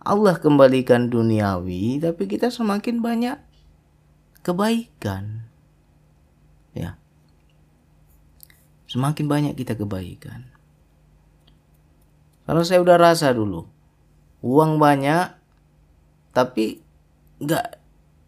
Allah 0.00 0.36
kembalikan 0.36 1.08
duniawi, 1.08 2.00
tapi 2.00 2.28
kita 2.28 2.52
semakin 2.52 3.00
banyak 3.00 3.36
kebaikan. 4.44 5.48
Ya. 6.76 7.00
Semakin 8.84 9.28
banyak 9.28 9.54
kita 9.56 9.76
kebaikan. 9.76 10.49
Kalau 12.44 12.62
saya 12.66 12.80
udah 12.82 12.96
rasa 12.96 13.30
dulu, 13.34 13.68
uang 14.40 14.80
banyak, 14.80 15.32
tapi 16.32 16.80
nggak 17.40 17.80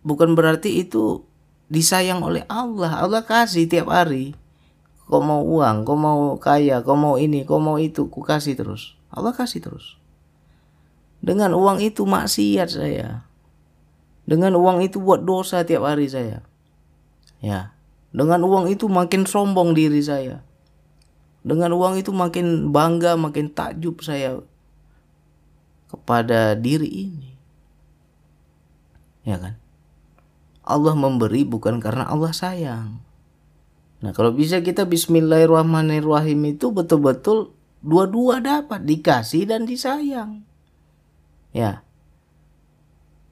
bukan 0.02 0.34
berarti 0.34 0.82
itu 0.82 1.24
disayang 1.72 2.20
oleh 2.20 2.44
Allah. 2.50 3.00
Allah 3.00 3.24
kasih 3.24 3.64
tiap 3.66 3.88
hari. 3.88 4.36
Kau 5.08 5.20
mau 5.20 5.44
uang, 5.44 5.84
kau 5.84 5.98
mau 5.98 6.36
kaya, 6.40 6.80
kau 6.80 6.96
mau 6.96 7.20
ini, 7.20 7.44
kau 7.44 7.60
mau 7.60 7.76
itu, 7.76 8.08
ku 8.08 8.24
kasih 8.24 8.56
terus. 8.56 8.96
Allah 9.12 9.36
kasih 9.36 9.60
terus. 9.60 10.00
Dengan 11.20 11.52
uang 11.52 11.84
itu 11.84 12.08
maksiat 12.08 12.68
saya. 12.68 13.28
Dengan 14.24 14.56
uang 14.56 14.80
itu 14.82 15.02
buat 15.02 15.22
dosa 15.22 15.62
tiap 15.66 15.84
hari 15.84 16.08
saya. 16.08 16.40
Ya. 17.42 17.74
Dengan 18.14 18.46
uang 18.46 18.70
itu 18.72 18.88
makin 18.88 19.28
sombong 19.28 19.76
diri 19.76 20.00
saya. 20.00 20.40
Dengan 21.42 21.74
uang 21.74 21.98
itu 21.98 22.14
makin 22.14 22.70
bangga, 22.70 23.18
makin 23.18 23.50
takjub 23.50 23.98
saya 24.02 24.38
kepada 25.90 26.54
diri 26.54 27.10
ini. 27.10 27.30
Ya 29.26 29.38
kan? 29.38 29.58
Allah 30.62 30.94
memberi 30.94 31.42
bukan 31.42 31.82
karena 31.82 32.06
Allah 32.06 32.30
sayang. 32.30 33.02
Nah 34.02 34.10
kalau 34.14 34.34
bisa 34.34 34.62
kita 34.62 34.86
Bismillahirrahmanirrahim 34.86 36.54
itu 36.54 36.70
betul-betul 36.70 37.54
dua-dua 37.82 38.38
dapat 38.38 38.82
dikasih 38.86 39.46
dan 39.50 39.66
disayang. 39.66 40.46
Ya. 41.50 41.82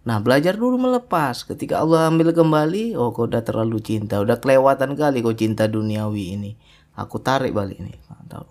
Nah 0.03 0.19
belajar 0.19 0.59
dulu 0.59 0.79
melepas. 0.79 1.47
Ketika 1.47 1.83
Allah 1.83 2.11
ambil 2.11 2.35
kembali, 2.35 2.99
oh 2.99 3.15
kau 3.15 3.31
udah 3.31 3.43
terlalu 3.47 3.79
cinta, 3.83 4.19
udah 4.19 4.43
kelewatan 4.43 4.99
kali 4.99 5.23
kau 5.23 5.35
cinta 5.35 5.71
duniawi 5.71 6.39
ini. 6.39 6.53
Aku 6.95 7.23
tarik 7.23 7.55
balik 7.55 7.79
ini. 7.79 7.95
Tahu. 8.31 8.47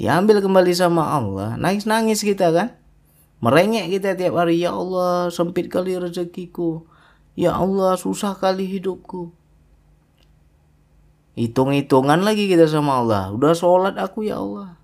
Diambil 0.00 0.40
kembali 0.40 0.72
sama 0.72 1.12
Allah, 1.12 1.60
nangis-nangis 1.60 2.24
kita 2.24 2.48
kan. 2.56 2.80
Merengek 3.44 3.92
kita 3.92 4.16
tiap 4.16 4.36
hari, 4.36 4.60
ya 4.60 4.72
Allah 4.72 5.28
sempit 5.28 5.68
kali 5.68 5.96
rezekiku. 5.96 6.84
Ya 7.36 7.56
Allah 7.56 7.96
susah 7.96 8.36
kali 8.36 8.64
hidupku. 8.68 9.32
Hitung-hitungan 11.36 12.20
lagi 12.20 12.48
kita 12.48 12.68
sama 12.68 13.00
Allah. 13.00 13.32
Udah 13.32 13.56
sholat 13.56 13.96
aku 13.96 14.28
ya 14.28 14.40
Allah. 14.40 14.76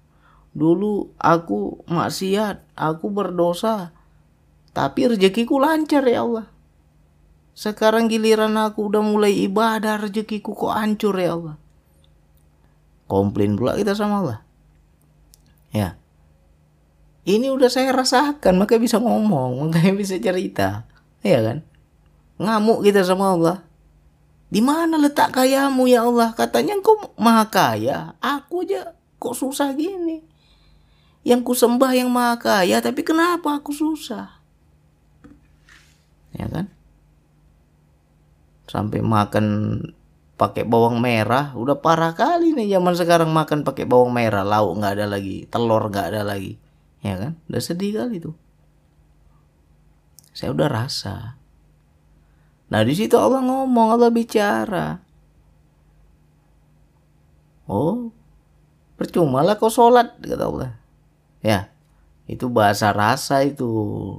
Dulu 0.56 1.16
aku 1.20 1.84
maksiat, 1.84 2.76
aku 2.76 3.12
berdosa. 3.12 3.92
Tapi 4.72 5.16
rezekiku 5.16 5.60
lancar 5.60 6.04
ya 6.08 6.24
Allah. 6.24 6.48
Sekarang 7.56 8.08
giliran 8.08 8.56
aku 8.60 8.92
udah 8.92 9.00
mulai 9.00 9.32
ibadah 9.48 9.96
rezekiku 10.00 10.52
kok 10.52 10.76
hancur 10.76 11.16
ya 11.16 11.36
Allah. 11.36 11.56
Komplain 13.06 13.54
pula 13.54 13.78
kita 13.78 13.94
sama 13.94 14.22
Allah. 14.22 14.40
Ya. 15.70 15.94
Ini 17.26 17.50
udah 17.50 17.66
saya 17.66 17.90
rasakan, 17.90 18.58
makanya 18.58 18.82
bisa 18.82 18.98
ngomong, 19.02 19.66
makanya 19.66 19.94
bisa 19.98 20.14
cerita. 20.18 20.86
Ya 21.22 21.42
kan? 21.42 21.66
Ngamuk 22.38 22.86
kita 22.86 23.02
sama 23.02 23.34
Allah. 23.34 23.66
Di 24.46 24.62
mana 24.62 24.94
letak 24.94 25.34
kayamu 25.34 25.90
ya 25.90 26.06
Allah? 26.06 26.30
Katanya 26.38 26.78
engkau 26.78 26.94
maha 27.18 27.50
kaya. 27.50 28.14
Aku 28.22 28.62
aja 28.62 28.94
kok 29.18 29.34
susah 29.34 29.74
gini. 29.74 30.22
Yang 31.26 31.40
ku 31.42 31.52
sembah 31.58 31.92
yang 31.98 32.06
maha 32.06 32.38
kaya, 32.38 32.78
tapi 32.78 33.02
kenapa 33.02 33.58
aku 33.58 33.74
susah? 33.74 34.38
Ya 36.30 36.46
kan? 36.46 36.70
Sampai 38.70 39.02
makan 39.02 39.46
pakai 40.36 40.68
bawang 40.68 41.00
merah, 41.00 41.56
udah 41.56 41.80
parah 41.80 42.12
kali 42.12 42.52
nih 42.52 42.76
zaman 42.76 42.94
sekarang 42.96 43.32
makan 43.32 43.64
pakai 43.64 43.88
bawang 43.88 44.12
merah, 44.12 44.44
lauk 44.44 44.76
nggak 44.76 45.00
ada 45.00 45.06
lagi, 45.08 45.48
telur 45.48 45.88
nggak 45.88 46.12
ada 46.12 46.22
lagi, 46.22 46.60
ya 47.00 47.16
kan? 47.16 47.32
Udah 47.48 47.62
sedih 47.64 47.96
kali 47.96 48.20
tuh. 48.20 48.36
Saya 50.36 50.52
udah 50.52 50.68
rasa, 50.68 51.40
Nah 52.66 52.82
di 52.82 52.94
situ 52.98 53.14
Allah 53.14 53.42
ngomong, 53.42 53.94
Allah 53.94 54.10
bicara. 54.10 54.98
Oh, 57.66 58.10
percuma 58.94 59.42
lah 59.42 59.58
kau 59.58 59.70
sholat 59.70 60.18
kata 60.22 60.44
Allah. 60.46 60.70
Ya, 61.42 61.70
itu 62.26 62.50
bahasa 62.50 62.90
rasa 62.90 63.42
itu 63.46 63.66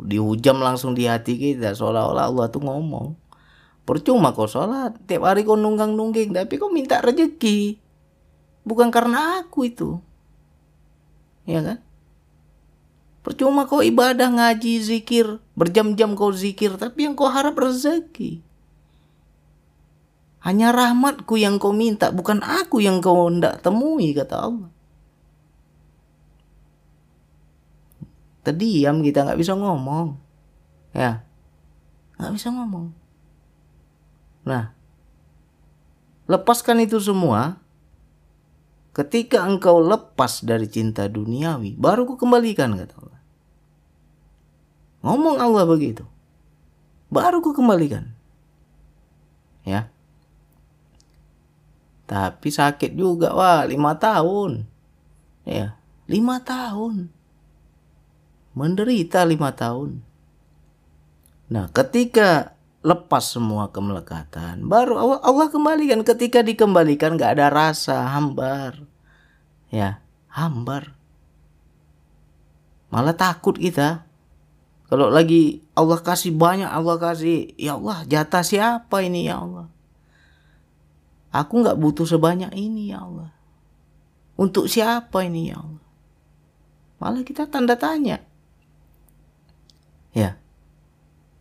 dihujam 0.08 0.60
langsung 0.64 0.96
di 0.96 1.08
hati 1.08 1.36
kita 1.36 1.76
seolah-olah 1.76 2.28
Allah 2.32 2.46
tuh 2.52 2.64
ngomong. 2.64 3.16
Percuma 3.88 4.36
kau 4.36 4.52
sholat, 4.52 5.00
tiap 5.08 5.24
hari 5.24 5.48
kau 5.48 5.56
nunggang 5.56 5.96
nungging, 5.96 6.36
tapi 6.36 6.60
kau 6.60 6.68
minta 6.68 7.00
rezeki. 7.00 7.80
Bukan 8.68 8.92
karena 8.92 9.40
aku 9.40 9.72
itu. 9.72 10.04
Ya 11.48 11.64
kan? 11.64 11.80
Percuma 13.24 13.64
kau 13.64 13.80
ibadah, 13.80 14.28
ngaji, 14.28 14.84
zikir, 14.84 15.40
berjam-jam 15.56 16.20
kau 16.20 16.36
zikir, 16.36 16.76
tapi 16.76 17.08
yang 17.08 17.16
kau 17.16 17.32
harap 17.32 17.56
rezeki. 17.56 18.44
Hanya 20.44 20.76
rahmatku 20.76 21.40
yang 21.40 21.56
kau 21.56 21.72
minta, 21.72 22.12
bukan 22.12 22.44
aku 22.44 22.84
yang 22.84 23.00
kau 23.00 23.32
hendak 23.32 23.64
temui, 23.64 24.12
kata 24.12 24.36
Allah. 24.36 24.72
Terdiam 28.44 29.00
kita 29.00 29.24
nggak 29.24 29.40
bisa 29.40 29.56
ngomong. 29.56 30.20
Ya, 30.92 31.24
nggak 32.20 32.36
bisa 32.36 32.52
ngomong. 32.52 33.07
Nah, 34.48 34.72
lepaskan 36.32 36.80
itu 36.80 37.04
semua. 37.04 37.60
Ketika 38.96 39.44
engkau 39.44 39.84
lepas 39.84 40.42
dari 40.42 40.66
cinta 40.72 41.06
duniawi, 41.06 41.76
baru 41.78 42.08
ku 42.08 42.16
kembalikan, 42.16 42.74
kata 42.74 42.96
Allah. 42.98 43.22
Ngomong 45.06 45.38
Allah 45.38 45.68
begitu. 45.70 46.08
Baru 47.12 47.44
ku 47.44 47.54
kembalikan. 47.54 48.10
Ya. 49.68 49.92
Tapi 52.08 52.50
sakit 52.50 52.96
juga 52.96 53.36
wah 53.36 53.68
lima 53.68 54.00
tahun. 54.00 54.66
Ya, 55.46 55.78
lima 56.10 56.42
tahun. 56.42 57.12
Menderita 58.58 59.22
lima 59.28 59.54
tahun. 59.54 60.02
Nah, 61.54 61.70
ketika 61.70 62.57
lepas 62.86 63.24
semua 63.26 63.70
kemelekatan, 63.74 64.66
baru 64.66 64.98
Allah, 64.98 65.20
Allah 65.26 65.48
kembalikan. 65.50 66.02
Ketika 66.06 66.42
dikembalikan 66.46 67.18
gak 67.18 67.38
ada 67.40 67.48
rasa 67.50 68.06
hambar. 68.14 68.84
Ya, 69.74 70.00
hambar. 70.32 70.98
Malah 72.88 73.16
takut 73.18 73.60
kita. 73.60 74.08
Kalau 74.88 75.12
lagi 75.12 75.60
Allah 75.76 76.00
kasih 76.00 76.32
banyak, 76.32 76.72
Allah 76.72 76.96
kasih, 76.96 77.52
ya 77.60 77.76
Allah 77.76 78.08
jatah 78.08 78.40
siapa 78.40 79.04
ini 79.04 79.28
ya 79.28 79.44
Allah? 79.44 79.68
Aku 81.36 81.60
nggak 81.60 81.76
butuh 81.76 82.08
sebanyak 82.08 82.56
ini 82.56 82.96
ya 82.96 83.04
Allah. 83.04 83.36
Untuk 84.40 84.72
siapa 84.72 85.28
ini 85.28 85.52
ya 85.52 85.60
Allah? 85.60 85.86
Malah 87.04 87.22
kita 87.28 87.52
tanda 87.52 87.76
tanya. 87.76 88.24
Ya. 90.16 90.40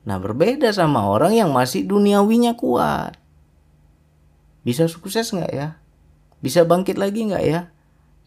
Nah 0.06 0.22
berbeda 0.22 0.70
sama 0.70 1.02
orang 1.10 1.34
yang 1.34 1.50
masih 1.50 1.82
duniawinya 1.82 2.54
kuat. 2.54 3.18
Bisa 4.62 4.86
sukses 4.86 5.34
nggak 5.34 5.52
ya? 5.52 5.68
Bisa 6.38 6.62
bangkit 6.62 6.94
lagi 6.94 7.26
nggak 7.26 7.44
ya? 7.44 7.74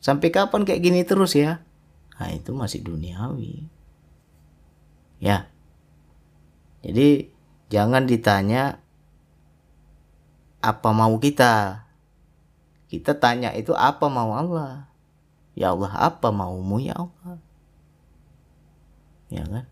Sampai 0.04 0.28
kapan 0.30 0.68
kayak 0.68 0.84
gini 0.84 1.02
terus 1.08 1.40
ya? 1.40 1.64
Nah 2.20 2.30
itu 2.36 2.52
masih 2.52 2.84
duniawi. 2.84 3.64
Ya. 5.24 5.48
Jadi 6.84 7.32
jangan 7.72 8.04
ditanya 8.04 8.84
apa 10.60 10.92
mau 10.92 11.16
kita 11.16 11.88
kita 12.92 13.16
tanya 13.16 13.56
itu 13.56 13.72
apa 13.72 14.12
mau 14.12 14.36
Allah 14.36 14.92
ya 15.56 15.72
Allah 15.72 15.94
apa 15.96 16.36
maumu 16.36 16.84
ya 16.84 16.98
Allah 17.00 17.40
ya 19.32 19.46
kan 19.48 19.66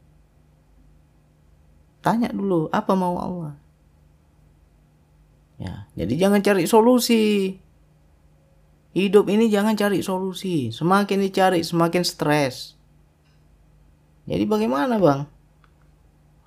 tanya 2.08 2.32
dulu 2.32 2.72
apa 2.72 2.96
mau 2.96 3.20
Allah? 3.20 3.60
Ya 5.60 5.84
jadi 6.00 6.16
jangan 6.16 6.40
cari 6.40 6.64
solusi. 6.64 7.60
Hidup 8.96 9.28
ini 9.28 9.52
jangan 9.52 9.76
cari 9.76 10.00
solusi. 10.00 10.72
Semakin 10.72 11.20
dicari 11.28 11.60
semakin 11.68 12.08
stres. 12.08 12.80
Jadi 14.24 14.48
bagaimana 14.48 14.96
bang? 14.96 15.28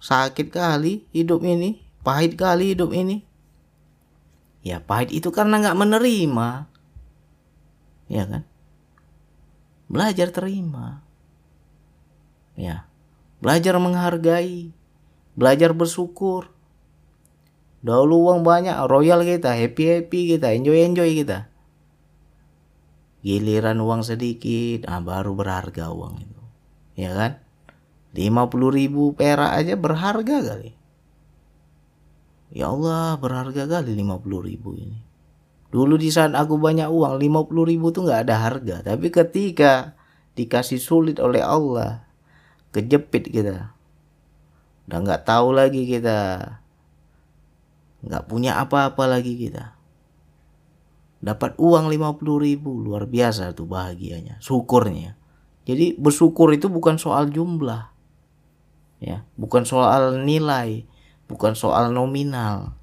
Sakit 0.00 0.48
kali 0.48 1.04
hidup 1.12 1.44
ini? 1.44 1.84
Pahit 2.00 2.40
kali 2.40 2.72
hidup 2.72 2.96
ini? 2.96 3.20
Ya 4.64 4.80
pahit 4.80 5.12
itu 5.12 5.28
karena 5.28 5.60
nggak 5.60 5.76
menerima. 5.76 6.48
Ya 8.08 8.24
kan? 8.24 8.42
Belajar 9.92 10.32
terima. 10.32 11.04
Ya 12.56 12.88
belajar 13.40 13.80
menghargai 13.80 14.72
belajar 15.40 15.72
bersyukur. 15.72 16.52
Dahulu 17.80 18.28
uang 18.28 18.44
banyak 18.44 18.76
royal 18.84 19.24
kita 19.24 19.56
happy 19.56 19.84
happy 19.88 20.36
kita 20.36 20.52
enjoy 20.52 20.84
enjoy 20.84 21.08
kita. 21.16 21.48
Giliran 23.24 23.80
uang 23.80 24.04
sedikit 24.04 24.84
ah 24.84 25.00
baru 25.00 25.32
berharga 25.32 25.88
uang 25.88 26.20
itu. 26.20 26.42
Ya 27.00 27.16
kan? 27.16 27.40
50 28.12 28.52
ribu 28.76 29.16
perak 29.16 29.56
aja 29.56 29.80
berharga 29.80 30.36
kali. 30.44 30.76
Ya 32.52 32.68
Allah 32.68 33.16
berharga 33.16 33.64
kali 33.64 33.96
50 33.96 34.44
ribu 34.44 34.76
ini. 34.76 35.00
Dulu 35.72 35.96
di 35.96 36.12
saat 36.12 36.36
aku 36.36 36.60
banyak 36.60 36.90
uang 36.92 37.16
50 37.16 37.70
ribu 37.70 37.94
tuh 37.96 38.04
nggak 38.04 38.28
ada 38.28 38.36
harga. 38.44 38.76
Tapi 38.84 39.08
ketika 39.08 39.96
dikasih 40.36 40.82
sulit 40.82 41.16
oleh 41.16 41.40
Allah 41.40 42.04
kejepit 42.76 43.30
kita 43.32 43.79
udah 44.90 44.98
nggak 45.06 45.22
tahu 45.22 45.54
lagi 45.54 45.86
kita. 45.86 46.18
Nggak 48.02 48.26
punya 48.26 48.58
apa-apa 48.58 49.06
lagi 49.06 49.38
kita. 49.38 49.78
Dapat 51.22 51.54
uang 51.62 51.86
50 51.94 52.18
ribu 52.42 52.82
luar 52.82 53.06
biasa 53.06 53.54
tuh 53.54 53.70
bahagianya 53.70 54.42
syukurnya. 54.42 55.14
Jadi 55.62 55.94
bersyukur 55.94 56.50
itu 56.50 56.66
bukan 56.66 56.98
soal 56.98 57.30
jumlah 57.30 57.86
ya. 58.98 59.22
Bukan 59.38 59.62
soal 59.62 60.26
nilai 60.26 60.90
bukan 61.30 61.54
soal 61.54 61.94
nominal. 61.94 62.74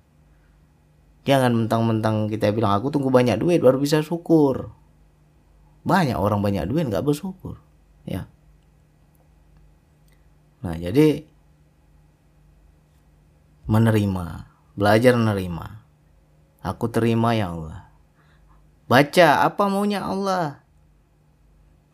Jangan 1.27 1.51
mentang-mentang 1.51 2.31
kita 2.31 2.55
bilang 2.55 2.79
aku 2.79 2.87
tunggu 2.87 3.11
banyak 3.11 3.35
duit 3.35 3.59
baru 3.59 3.83
bisa 3.83 3.99
syukur. 3.99 4.71
Banyak 5.83 6.15
orang 6.15 6.39
banyak 6.39 6.71
duit 6.71 6.87
nggak 6.87 7.03
bersyukur 7.03 7.59
ya. 8.07 8.31
Nah 10.63 10.79
jadi 10.79 11.27
menerima 13.67 14.57
belajar 14.77 15.17
menerima. 15.17 15.81
Aku 16.61 16.85
terima 16.93 17.33
ya 17.33 17.49
Allah. 17.49 17.89
Baca 18.85 19.41
apa 19.41 19.65
maunya 19.67 20.05
Allah. 20.05 20.61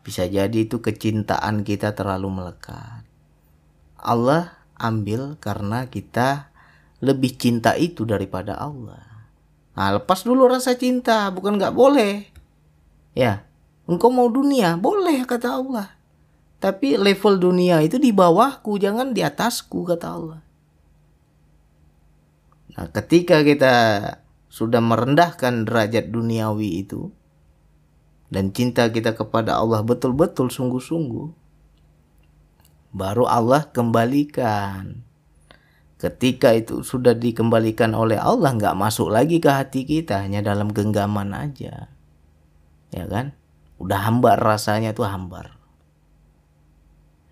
Bisa 0.04 0.28
jadi 0.28 0.68
itu 0.68 0.84
kecintaan 0.84 1.64
kita 1.64 1.96
terlalu 1.96 2.28
melekat. 2.28 3.08
Allah 3.96 4.60
ambil 4.76 5.40
karena 5.40 5.88
kita 5.88 6.52
lebih 7.00 7.40
cinta 7.40 7.72
itu 7.80 8.04
daripada 8.04 8.52
Allah. 8.60 9.00
Nah, 9.74 9.96
lepas 9.96 10.22
dulu 10.22 10.44
rasa 10.44 10.76
cinta, 10.76 11.32
bukan 11.32 11.56
nggak 11.56 11.72
boleh. 11.72 12.28
Ya, 13.16 13.48
engkau 13.88 14.12
mau 14.12 14.28
dunia, 14.28 14.76
boleh 14.76 15.24
kata 15.24 15.56
Allah. 15.56 15.88
Tapi 16.60 17.00
level 17.00 17.40
dunia 17.40 17.80
itu 17.80 17.96
di 17.96 18.12
bawahku, 18.12 18.76
jangan 18.76 19.16
di 19.16 19.24
atasku 19.24 19.88
kata 19.88 20.06
Allah. 20.06 20.43
Nah, 22.74 22.90
ketika 22.90 23.46
kita 23.46 23.74
sudah 24.50 24.82
merendahkan 24.82 25.66
derajat 25.66 26.10
duniawi 26.10 26.86
itu 26.86 27.10
dan 28.30 28.50
cinta 28.50 28.90
kita 28.90 29.14
kepada 29.14 29.58
Allah 29.58 29.82
betul-betul 29.86 30.50
sungguh-sungguh, 30.50 31.30
baru 32.94 33.26
Allah 33.30 33.70
kembalikan. 33.70 35.06
Ketika 35.94 36.52
itu 36.52 36.82
sudah 36.82 37.14
dikembalikan 37.16 37.94
oleh 37.94 38.18
Allah, 38.18 38.52
nggak 38.52 38.76
masuk 38.76 39.08
lagi 39.08 39.38
ke 39.38 39.48
hati 39.48 39.86
kita, 39.88 40.26
hanya 40.26 40.44
dalam 40.44 40.68
genggaman 40.68 41.32
aja, 41.32 41.88
ya 42.92 43.04
kan? 43.08 43.32
Udah 43.80 44.04
hambar 44.04 44.36
rasanya 44.36 44.92
tuh 44.92 45.08
hambar. 45.08 45.56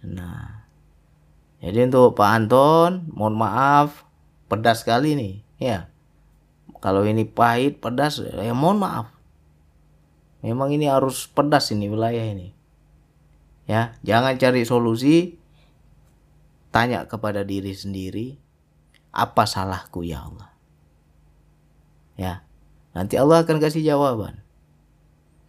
Nah, 0.06 0.64
jadi 1.60 1.90
untuk 1.90 2.16
Pak 2.16 2.30
Anton, 2.32 3.12
mohon 3.12 3.36
maaf 3.36 4.11
pedas 4.52 4.84
sekali 4.84 5.16
nih 5.16 5.34
ya. 5.56 5.88
Kalau 6.84 7.08
ini 7.08 7.24
pahit 7.24 7.80
pedas 7.80 8.20
ya 8.20 8.52
mohon 8.52 8.84
maaf. 8.84 9.08
Memang 10.44 10.68
ini 10.76 10.92
harus 10.92 11.24
pedas 11.24 11.72
ini 11.72 11.88
wilayah 11.88 12.20
ini. 12.20 12.52
Ya 13.64 13.96
jangan 14.04 14.36
cari 14.36 14.68
solusi. 14.68 15.40
Tanya 16.68 17.04
kepada 17.04 17.44
diri 17.44 17.72
sendiri 17.72 18.36
apa 19.12 19.48
salahku 19.48 20.04
ya 20.04 20.24
Allah? 20.24 20.52
Ya 22.20 22.44
nanti 22.92 23.16
Allah 23.16 23.40
akan 23.40 23.56
kasih 23.56 23.80
jawaban. 23.80 24.44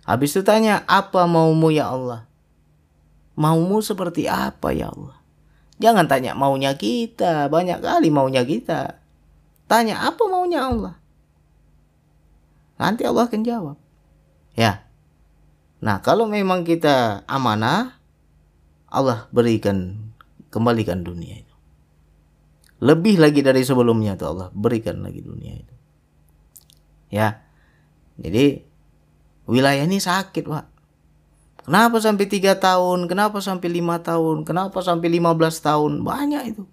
Habis 0.07 0.35
itu 0.35 0.47
tanya 0.47 0.87
apa 0.87 1.27
maumu 1.27 1.75
ya 1.75 1.91
Allah? 1.91 2.27
Maumu 3.35 3.83
seperti 3.83 4.27
apa 4.31 4.75
ya 4.75 4.91
Allah 4.91 5.22
Jangan 5.83 6.07
tanya 6.07 6.31
maunya 6.31 6.79
kita, 6.79 7.51
banyak 7.51 7.83
kali 7.83 8.07
maunya 8.07 8.47
kita. 8.47 9.03
Tanya 9.67 10.07
apa 10.07 10.23
maunya 10.31 10.63
Allah. 10.63 10.95
Nanti 12.79 13.03
Allah 13.03 13.27
akan 13.27 13.43
jawab. 13.43 13.77
Ya. 14.55 14.87
Nah, 15.83 15.99
kalau 15.99 16.31
memang 16.31 16.63
kita 16.63 17.27
amanah, 17.27 17.99
Allah 18.87 19.27
berikan 19.35 19.99
kembalikan 20.47 21.03
dunia 21.03 21.43
itu. 21.43 21.55
Lebih 22.79 23.19
lagi 23.19 23.43
dari 23.43 23.67
sebelumnya 23.67 24.15
tuh 24.15 24.27
Allah 24.31 24.47
berikan 24.55 25.03
lagi 25.03 25.19
dunia 25.19 25.59
itu. 25.59 25.75
Ya. 27.11 27.43
Jadi 28.15 28.63
wilayah 29.51 29.83
ini 29.83 29.99
sakit, 29.99 30.47
Pak. 30.47 30.65
Kenapa 31.63 31.95
sampai 32.03 32.27
tiga 32.27 32.59
tahun? 32.59 33.07
Kenapa 33.07 33.39
sampai 33.39 33.71
lima 33.71 34.03
tahun? 34.03 34.43
Kenapa 34.43 34.83
sampai 34.83 35.07
lima 35.07 35.31
belas 35.31 35.63
tahun? 35.63 36.03
Banyak 36.03 36.43
itu. 36.51 36.67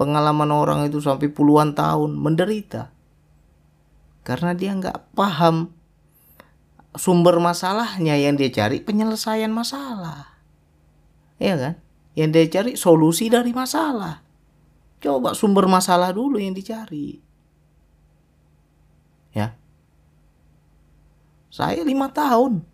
Pengalaman 0.00 0.48
orang 0.52 0.88
itu 0.88 1.04
sampai 1.04 1.28
puluhan 1.28 1.76
tahun 1.76 2.16
menderita. 2.16 2.92
Karena 4.24 4.56
dia 4.56 4.72
nggak 4.72 5.12
paham 5.12 5.68
sumber 6.96 7.36
masalahnya 7.44 8.16
yang 8.16 8.40
dia 8.40 8.48
cari 8.48 8.80
penyelesaian 8.80 9.52
masalah. 9.52 10.32
Iya 11.36 11.54
kan? 11.60 11.74
Yang 12.16 12.30
dia 12.32 12.46
cari 12.60 12.72
solusi 12.80 13.28
dari 13.28 13.52
masalah. 13.52 14.24
Coba 14.96 15.36
sumber 15.36 15.68
masalah 15.68 16.16
dulu 16.16 16.40
yang 16.40 16.56
dicari. 16.56 17.20
Ya. 19.36 19.60
Saya 21.52 21.84
lima 21.84 22.08
tahun 22.08 22.64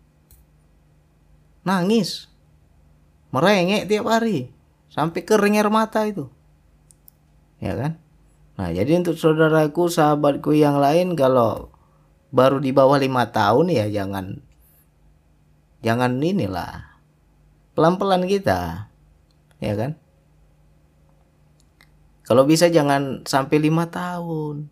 nangis. 1.63 2.27
Merengek 3.33 3.89
tiap 3.89 4.05
hari. 4.07 4.53
Sampai 4.93 5.25
kering 5.25 5.57
air 5.57 5.73
mata 5.73 6.05
itu. 6.05 6.29
Ya 7.57 7.73
kan? 7.73 7.97
Nah 8.53 8.69
jadi 8.69 9.01
untuk 9.01 9.17
saudaraku 9.17 9.89
sahabatku 9.89 10.53
yang 10.53 10.77
lain 10.77 11.17
kalau 11.17 11.73
baru 12.29 12.61
di 12.61 12.69
bawah 12.69 13.01
lima 13.01 13.33
tahun 13.33 13.73
ya 13.73 13.89
jangan 13.89 14.37
jangan 15.81 16.21
inilah. 16.21 16.93
Pelan-pelan 17.73 18.29
kita. 18.29 18.93
Ya 19.57 19.73
kan? 19.73 19.97
Kalau 22.21 22.45
bisa 22.45 22.69
jangan 22.69 23.25
sampai 23.25 23.57
lima 23.57 23.89
tahun. 23.89 24.69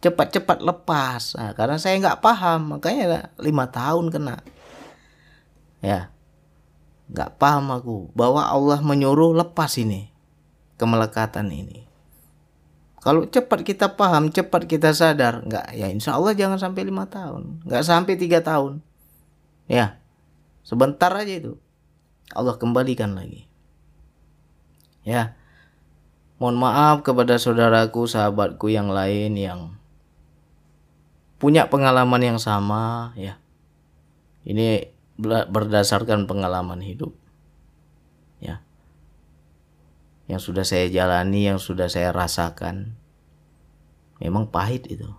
Cepat-cepat 0.00 0.64
lepas. 0.64 1.36
Nah, 1.36 1.52
karena 1.52 1.76
saya 1.76 2.00
nggak 2.00 2.22
paham 2.24 2.78
makanya 2.78 3.34
lima 3.36 3.68
tahun 3.68 4.08
kena. 4.08 4.40
Ya 5.84 6.08
nggak 7.12 7.40
paham 7.40 7.72
aku. 7.72 8.12
Bahwa 8.12 8.44
Allah 8.44 8.80
menyuruh 8.80 9.36
lepas 9.36 9.76
ini 9.80 10.12
kemelekatan 10.78 11.50
ini. 11.50 11.88
Kalau 12.98 13.24
cepat 13.30 13.62
kita 13.62 13.94
paham 13.94 14.28
cepat 14.28 14.66
kita 14.66 14.90
sadar 14.90 15.46
nggak 15.46 15.70
ya 15.78 15.86
insya 15.86 16.18
Allah 16.18 16.34
jangan 16.34 16.58
sampai 16.58 16.82
lima 16.82 17.06
tahun. 17.06 17.62
Nggak 17.64 17.84
sampai 17.86 18.14
tiga 18.18 18.42
tahun. 18.42 18.82
Ya 19.70 20.02
sebentar 20.66 21.12
aja 21.14 21.30
itu. 21.30 21.56
Allah 22.34 22.58
kembalikan 22.60 23.16
lagi. 23.16 23.48
Ya 25.06 25.38
mohon 26.38 26.58
maaf 26.58 27.02
kepada 27.02 27.38
saudaraku 27.40 28.06
sahabatku 28.06 28.70
yang 28.70 28.92
lain 28.92 29.34
yang 29.34 29.60
punya 31.38 31.70
pengalaman 31.70 32.34
yang 32.34 32.38
sama 32.42 33.14
ya. 33.14 33.38
Ini 34.42 34.97
berdasarkan 35.18 36.24
pengalaman 36.30 36.80
hidup. 36.80 37.12
Ya. 38.38 38.62
Yang 40.30 40.50
sudah 40.50 40.64
saya 40.64 40.86
jalani, 40.88 41.50
yang 41.50 41.58
sudah 41.58 41.90
saya 41.90 42.14
rasakan. 42.14 42.94
Memang 44.22 44.48
pahit 44.48 44.86
itu. 44.86 45.10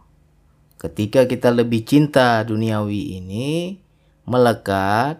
Ketika 0.79 1.27
kita 1.27 1.51
lebih 1.51 1.83
cinta 1.83 2.39
duniawi 2.47 3.19
ini 3.19 3.77
melekat 4.23 5.19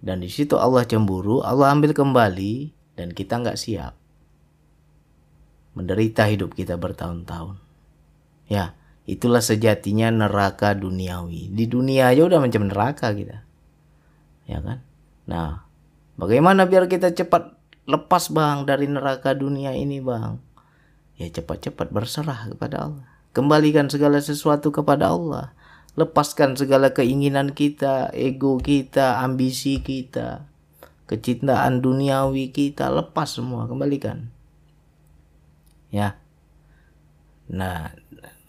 dan 0.00 0.24
di 0.24 0.32
situ 0.32 0.56
Allah 0.56 0.88
cemburu, 0.88 1.44
Allah 1.44 1.68
ambil 1.76 1.92
kembali 1.92 2.72
dan 2.96 3.12
kita 3.12 3.36
nggak 3.36 3.60
siap 3.60 4.02
menderita 5.72 6.28
hidup 6.28 6.52
kita 6.52 6.76
bertahun-tahun. 6.76 7.56
Ya, 8.48 8.76
itulah 9.08 9.40
sejatinya 9.40 10.12
neraka 10.12 10.76
duniawi. 10.76 11.48
Di 11.52 11.64
dunia 11.64 12.12
aja 12.12 12.28
udah 12.28 12.40
macam 12.40 12.68
neraka 12.68 13.12
kita. 13.16 13.44
Ya 14.48 14.58
kan? 14.60 14.82
Nah, 15.28 15.66
bagaimana 16.18 16.66
biar 16.66 16.90
kita 16.90 17.14
cepat 17.14 17.54
lepas 17.86 18.30
bang 18.30 18.66
dari 18.66 18.86
neraka 18.90 19.34
dunia 19.34 19.74
ini 19.74 20.02
bang? 20.02 20.38
Ya 21.18 21.28
cepat-cepat 21.30 21.92
berserah 21.94 22.50
kepada 22.52 22.90
Allah. 22.90 23.06
Kembalikan 23.32 23.88
segala 23.88 24.20
sesuatu 24.20 24.74
kepada 24.74 25.12
Allah. 25.14 25.56
Lepaskan 25.94 26.56
segala 26.56 26.96
keinginan 26.96 27.52
kita, 27.52 28.08
ego 28.16 28.56
kita, 28.56 29.20
ambisi 29.20 29.84
kita, 29.84 30.48
kecintaan 31.04 31.84
duniawi 31.84 32.48
kita, 32.48 32.88
lepas 32.88 33.36
semua, 33.36 33.68
kembalikan 33.68 34.32
ya 35.92 36.16
nah 37.52 37.92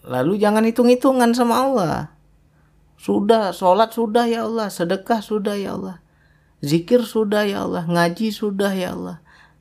lalu 0.00 0.40
jangan 0.40 0.64
hitung-hitungan 0.64 1.36
sama 1.36 1.54
Allah 1.60 2.13
sudah 2.96 3.52
sholat 3.52 3.92
sudah 3.92 4.24
ya 4.24 4.46
Allah 4.46 4.70
sedekah 4.70 5.20
sudah 5.20 5.58
ya 5.58 5.76
Allah 5.76 6.04
zikir 6.64 7.04
sudah 7.04 7.44
ya 7.44 7.68
Allah 7.68 7.84
ngaji 7.84 8.32
sudah 8.32 8.72
ya 8.72 8.96
Allah. 8.96 9.20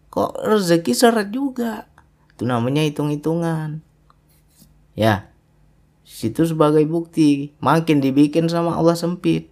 Kok 0.10 0.40
rezeki 0.48 0.94
seret 0.96 1.30
juga? 1.36 1.92
Itu 2.34 2.48
namanya 2.48 2.82
hitung-hitungan. 2.88 3.84
Ya 4.96 5.30
situ 6.04 6.46
sebagai 6.46 6.86
bukti 6.86 7.58
makin 7.60 8.00
dibikin 8.00 8.48
sama 8.48 8.80
Allah 8.80 8.96
sempit. 8.96 9.52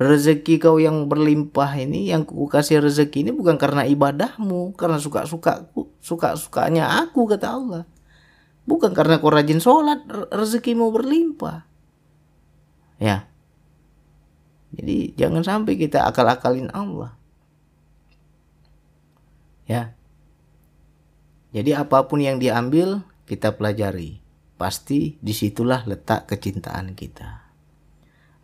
Rezeki 0.00 0.56
kau 0.56 0.80
yang 0.80 1.12
berlimpah 1.12 1.76
ini 1.76 2.08
yang 2.08 2.24
ku 2.24 2.48
kasih 2.48 2.80
rezeki 2.80 3.28
ini 3.28 3.32
bukan 3.36 3.60
karena 3.60 3.84
ibadahmu 3.84 4.72
karena 4.72 4.96
suka 4.96 5.28
suka 5.28 5.68
suka 6.00 6.40
sukanya 6.40 7.04
aku 7.04 7.28
kata 7.28 7.48
Allah. 7.48 7.82
Bukan 8.64 8.92
karena 8.92 9.20
kau 9.20 9.32
rajin 9.32 9.60
sholat 9.60 10.04
rezekimu 10.32 10.88
berlimpah 10.92 11.69
ya. 13.00 13.26
Jadi 14.70 15.18
jangan 15.18 15.42
sampai 15.42 15.74
kita 15.74 16.06
akal-akalin 16.06 16.70
Allah. 16.70 17.18
Ya. 19.66 19.98
Jadi 21.50 21.74
apa 21.74 22.06
pun 22.06 22.22
yang 22.22 22.38
diambil 22.38 23.02
kita 23.26 23.58
pelajari. 23.58 24.22
Pasti 24.54 25.18
di 25.18 25.34
situlah 25.34 25.82
letak 25.88 26.30
kecintaan 26.30 26.94
kita. 26.94 27.50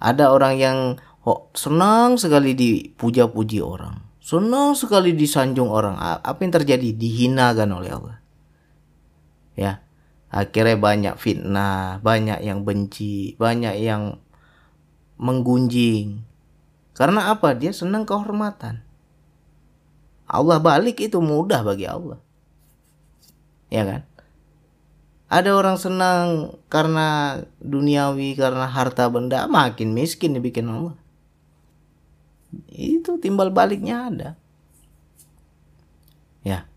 Ada 0.02 0.32
orang 0.34 0.54
yang 0.58 0.78
kok 1.22 1.54
senang 1.54 2.18
sekali 2.18 2.56
dipuja-puji 2.58 3.62
orang. 3.62 4.02
Senang 4.18 4.74
sekali 4.74 5.14
disanjung 5.14 5.70
orang. 5.70 5.94
Apa 6.00 6.42
yang 6.42 6.58
terjadi? 6.58 6.90
Dihinakan 6.90 7.70
oleh 7.70 7.90
Allah. 7.94 8.18
Ya. 9.54 9.86
Akhirnya 10.26 10.74
banyak 10.74 11.14
fitnah 11.22 12.02
banyak 12.02 12.42
yang 12.42 12.66
benci 12.66 13.38
banyak 13.38 13.78
yang 13.78 14.18
menggunjing. 15.16 16.24
Karena 16.96 17.32
apa? 17.32 17.52
Dia 17.52 17.72
senang 17.76 18.08
kehormatan. 18.08 18.80
Allah 20.26 20.58
balik 20.58 21.00
itu 21.00 21.20
mudah 21.20 21.60
bagi 21.60 21.84
Allah. 21.84 22.20
Ya 23.68 23.84
kan? 23.84 24.02
Ada 25.26 25.58
orang 25.58 25.76
senang 25.76 26.54
karena 26.70 27.40
duniawi 27.58 28.38
karena 28.38 28.70
harta 28.70 29.10
benda 29.10 29.44
makin 29.50 29.90
miskin 29.92 30.38
dibikin 30.38 30.70
Allah. 30.70 30.96
Itu 32.70 33.18
timbal 33.18 33.50
baliknya 33.50 34.06
ada. 34.08 34.30
Ya. 36.46 36.70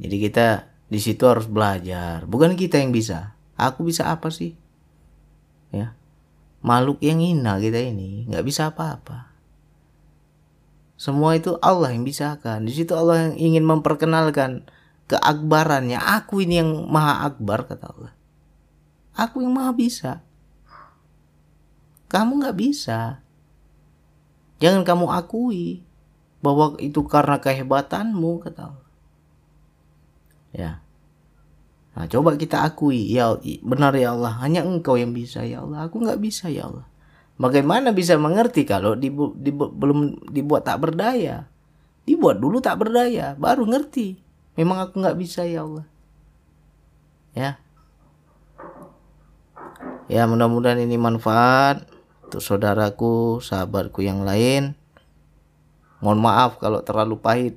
Jadi 0.00 0.16
kita 0.16 0.72
di 0.88 0.98
situ 0.98 1.28
harus 1.28 1.46
belajar. 1.46 2.24
Bukan 2.24 2.56
kita 2.56 2.80
yang 2.80 2.90
bisa. 2.90 3.36
Aku 3.60 3.84
bisa 3.84 4.08
apa 4.08 4.32
sih? 4.32 4.56
Ya 5.70 5.99
makhluk 6.60 7.00
yang 7.00 7.20
hina 7.20 7.56
kita 7.56 7.80
ini 7.80 8.28
nggak 8.28 8.44
bisa 8.44 8.72
apa-apa. 8.72 9.32
Semua 11.00 11.32
itu 11.32 11.56
Allah 11.64 11.96
yang 11.96 12.04
bisa 12.04 12.36
kan 12.44 12.68
di 12.68 12.76
situ 12.76 12.92
Allah 12.92 13.32
yang 13.32 13.34
ingin 13.40 13.64
memperkenalkan 13.64 14.68
keakbarannya. 15.08 15.96
Aku 15.96 16.44
ini 16.44 16.60
yang 16.60 16.86
maha 16.92 17.32
akbar 17.32 17.64
kata 17.64 17.88
Allah. 17.88 18.12
Aku 19.16 19.40
yang 19.40 19.56
maha 19.56 19.72
bisa. 19.72 20.20
Kamu 22.12 22.44
nggak 22.44 22.58
bisa. 22.58 23.24
Jangan 24.60 24.84
kamu 24.84 25.08
akui 25.08 25.80
bahwa 26.44 26.76
itu 26.76 27.00
karena 27.08 27.40
kehebatanmu 27.40 28.44
kata 28.44 28.60
Allah. 28.68 28.88
Ya. 30.52 30.72
Nah, 31.90 32.06
coba 32.06 32.38
kita 32.38 32.62
akui, 32.62 33.10
ya 33.10 33.34
benar 33.66 33.92
ya 33.98 34.14
Allah, 34.14 34.38
hanya 34.40 34.62
Engkau 34.62 34.94
yang 34.94 35.10
bisa 35.10 35.42
ya 35.42 35.66
Allah. 35.66 35.90
Aku 35.90 35.98
nggak 35.98 36.22
bisa 36.22 36.46
ya 36.46 36.70
Allah. 36.70 36.86
Bagaimana 37.40 37.90
bisa 37.90 38.20
mengerti 38.20 38.68
kalau 38.68 38.94
dibu, 38.94 39.32
dibu, 39.34 39.72
belum 39.72 40.28
dibuat 40.28 40.68
tak 40.68 40.86
berdaya? 40.86 41.48
Dibuat 42.04 42.38
dulu 42.38 42.60
tak 42.60 42.78
berdaya, 42.84 43.34
baru 43.34 43.64
ngerti. 43.64 44.20
Memang 44.60 44.86
aku 44.86 45.00
nggak 45.00 45.18
bisa 45.18 45.42
ya 45.48 45.64
Allah. 45.66 45.86
Ya. 47.34 47.50
Ya 50.10 50.26
mudah-mudahan 50.26 50.82
ini 50.82 50.98
manfaat 50.98 51.86
untuk 52.26 52.42
saudaraku, 52.42 53.40
sahabatku 53.42 54.02
yang 54.02 54.22
lain. 54.26 54.74
Mohon 56.02 56.20
maaf 56.22 56.50
kalau 56.62 56.82
terlalu 56.82 57.16
pahit. 57.18 57.56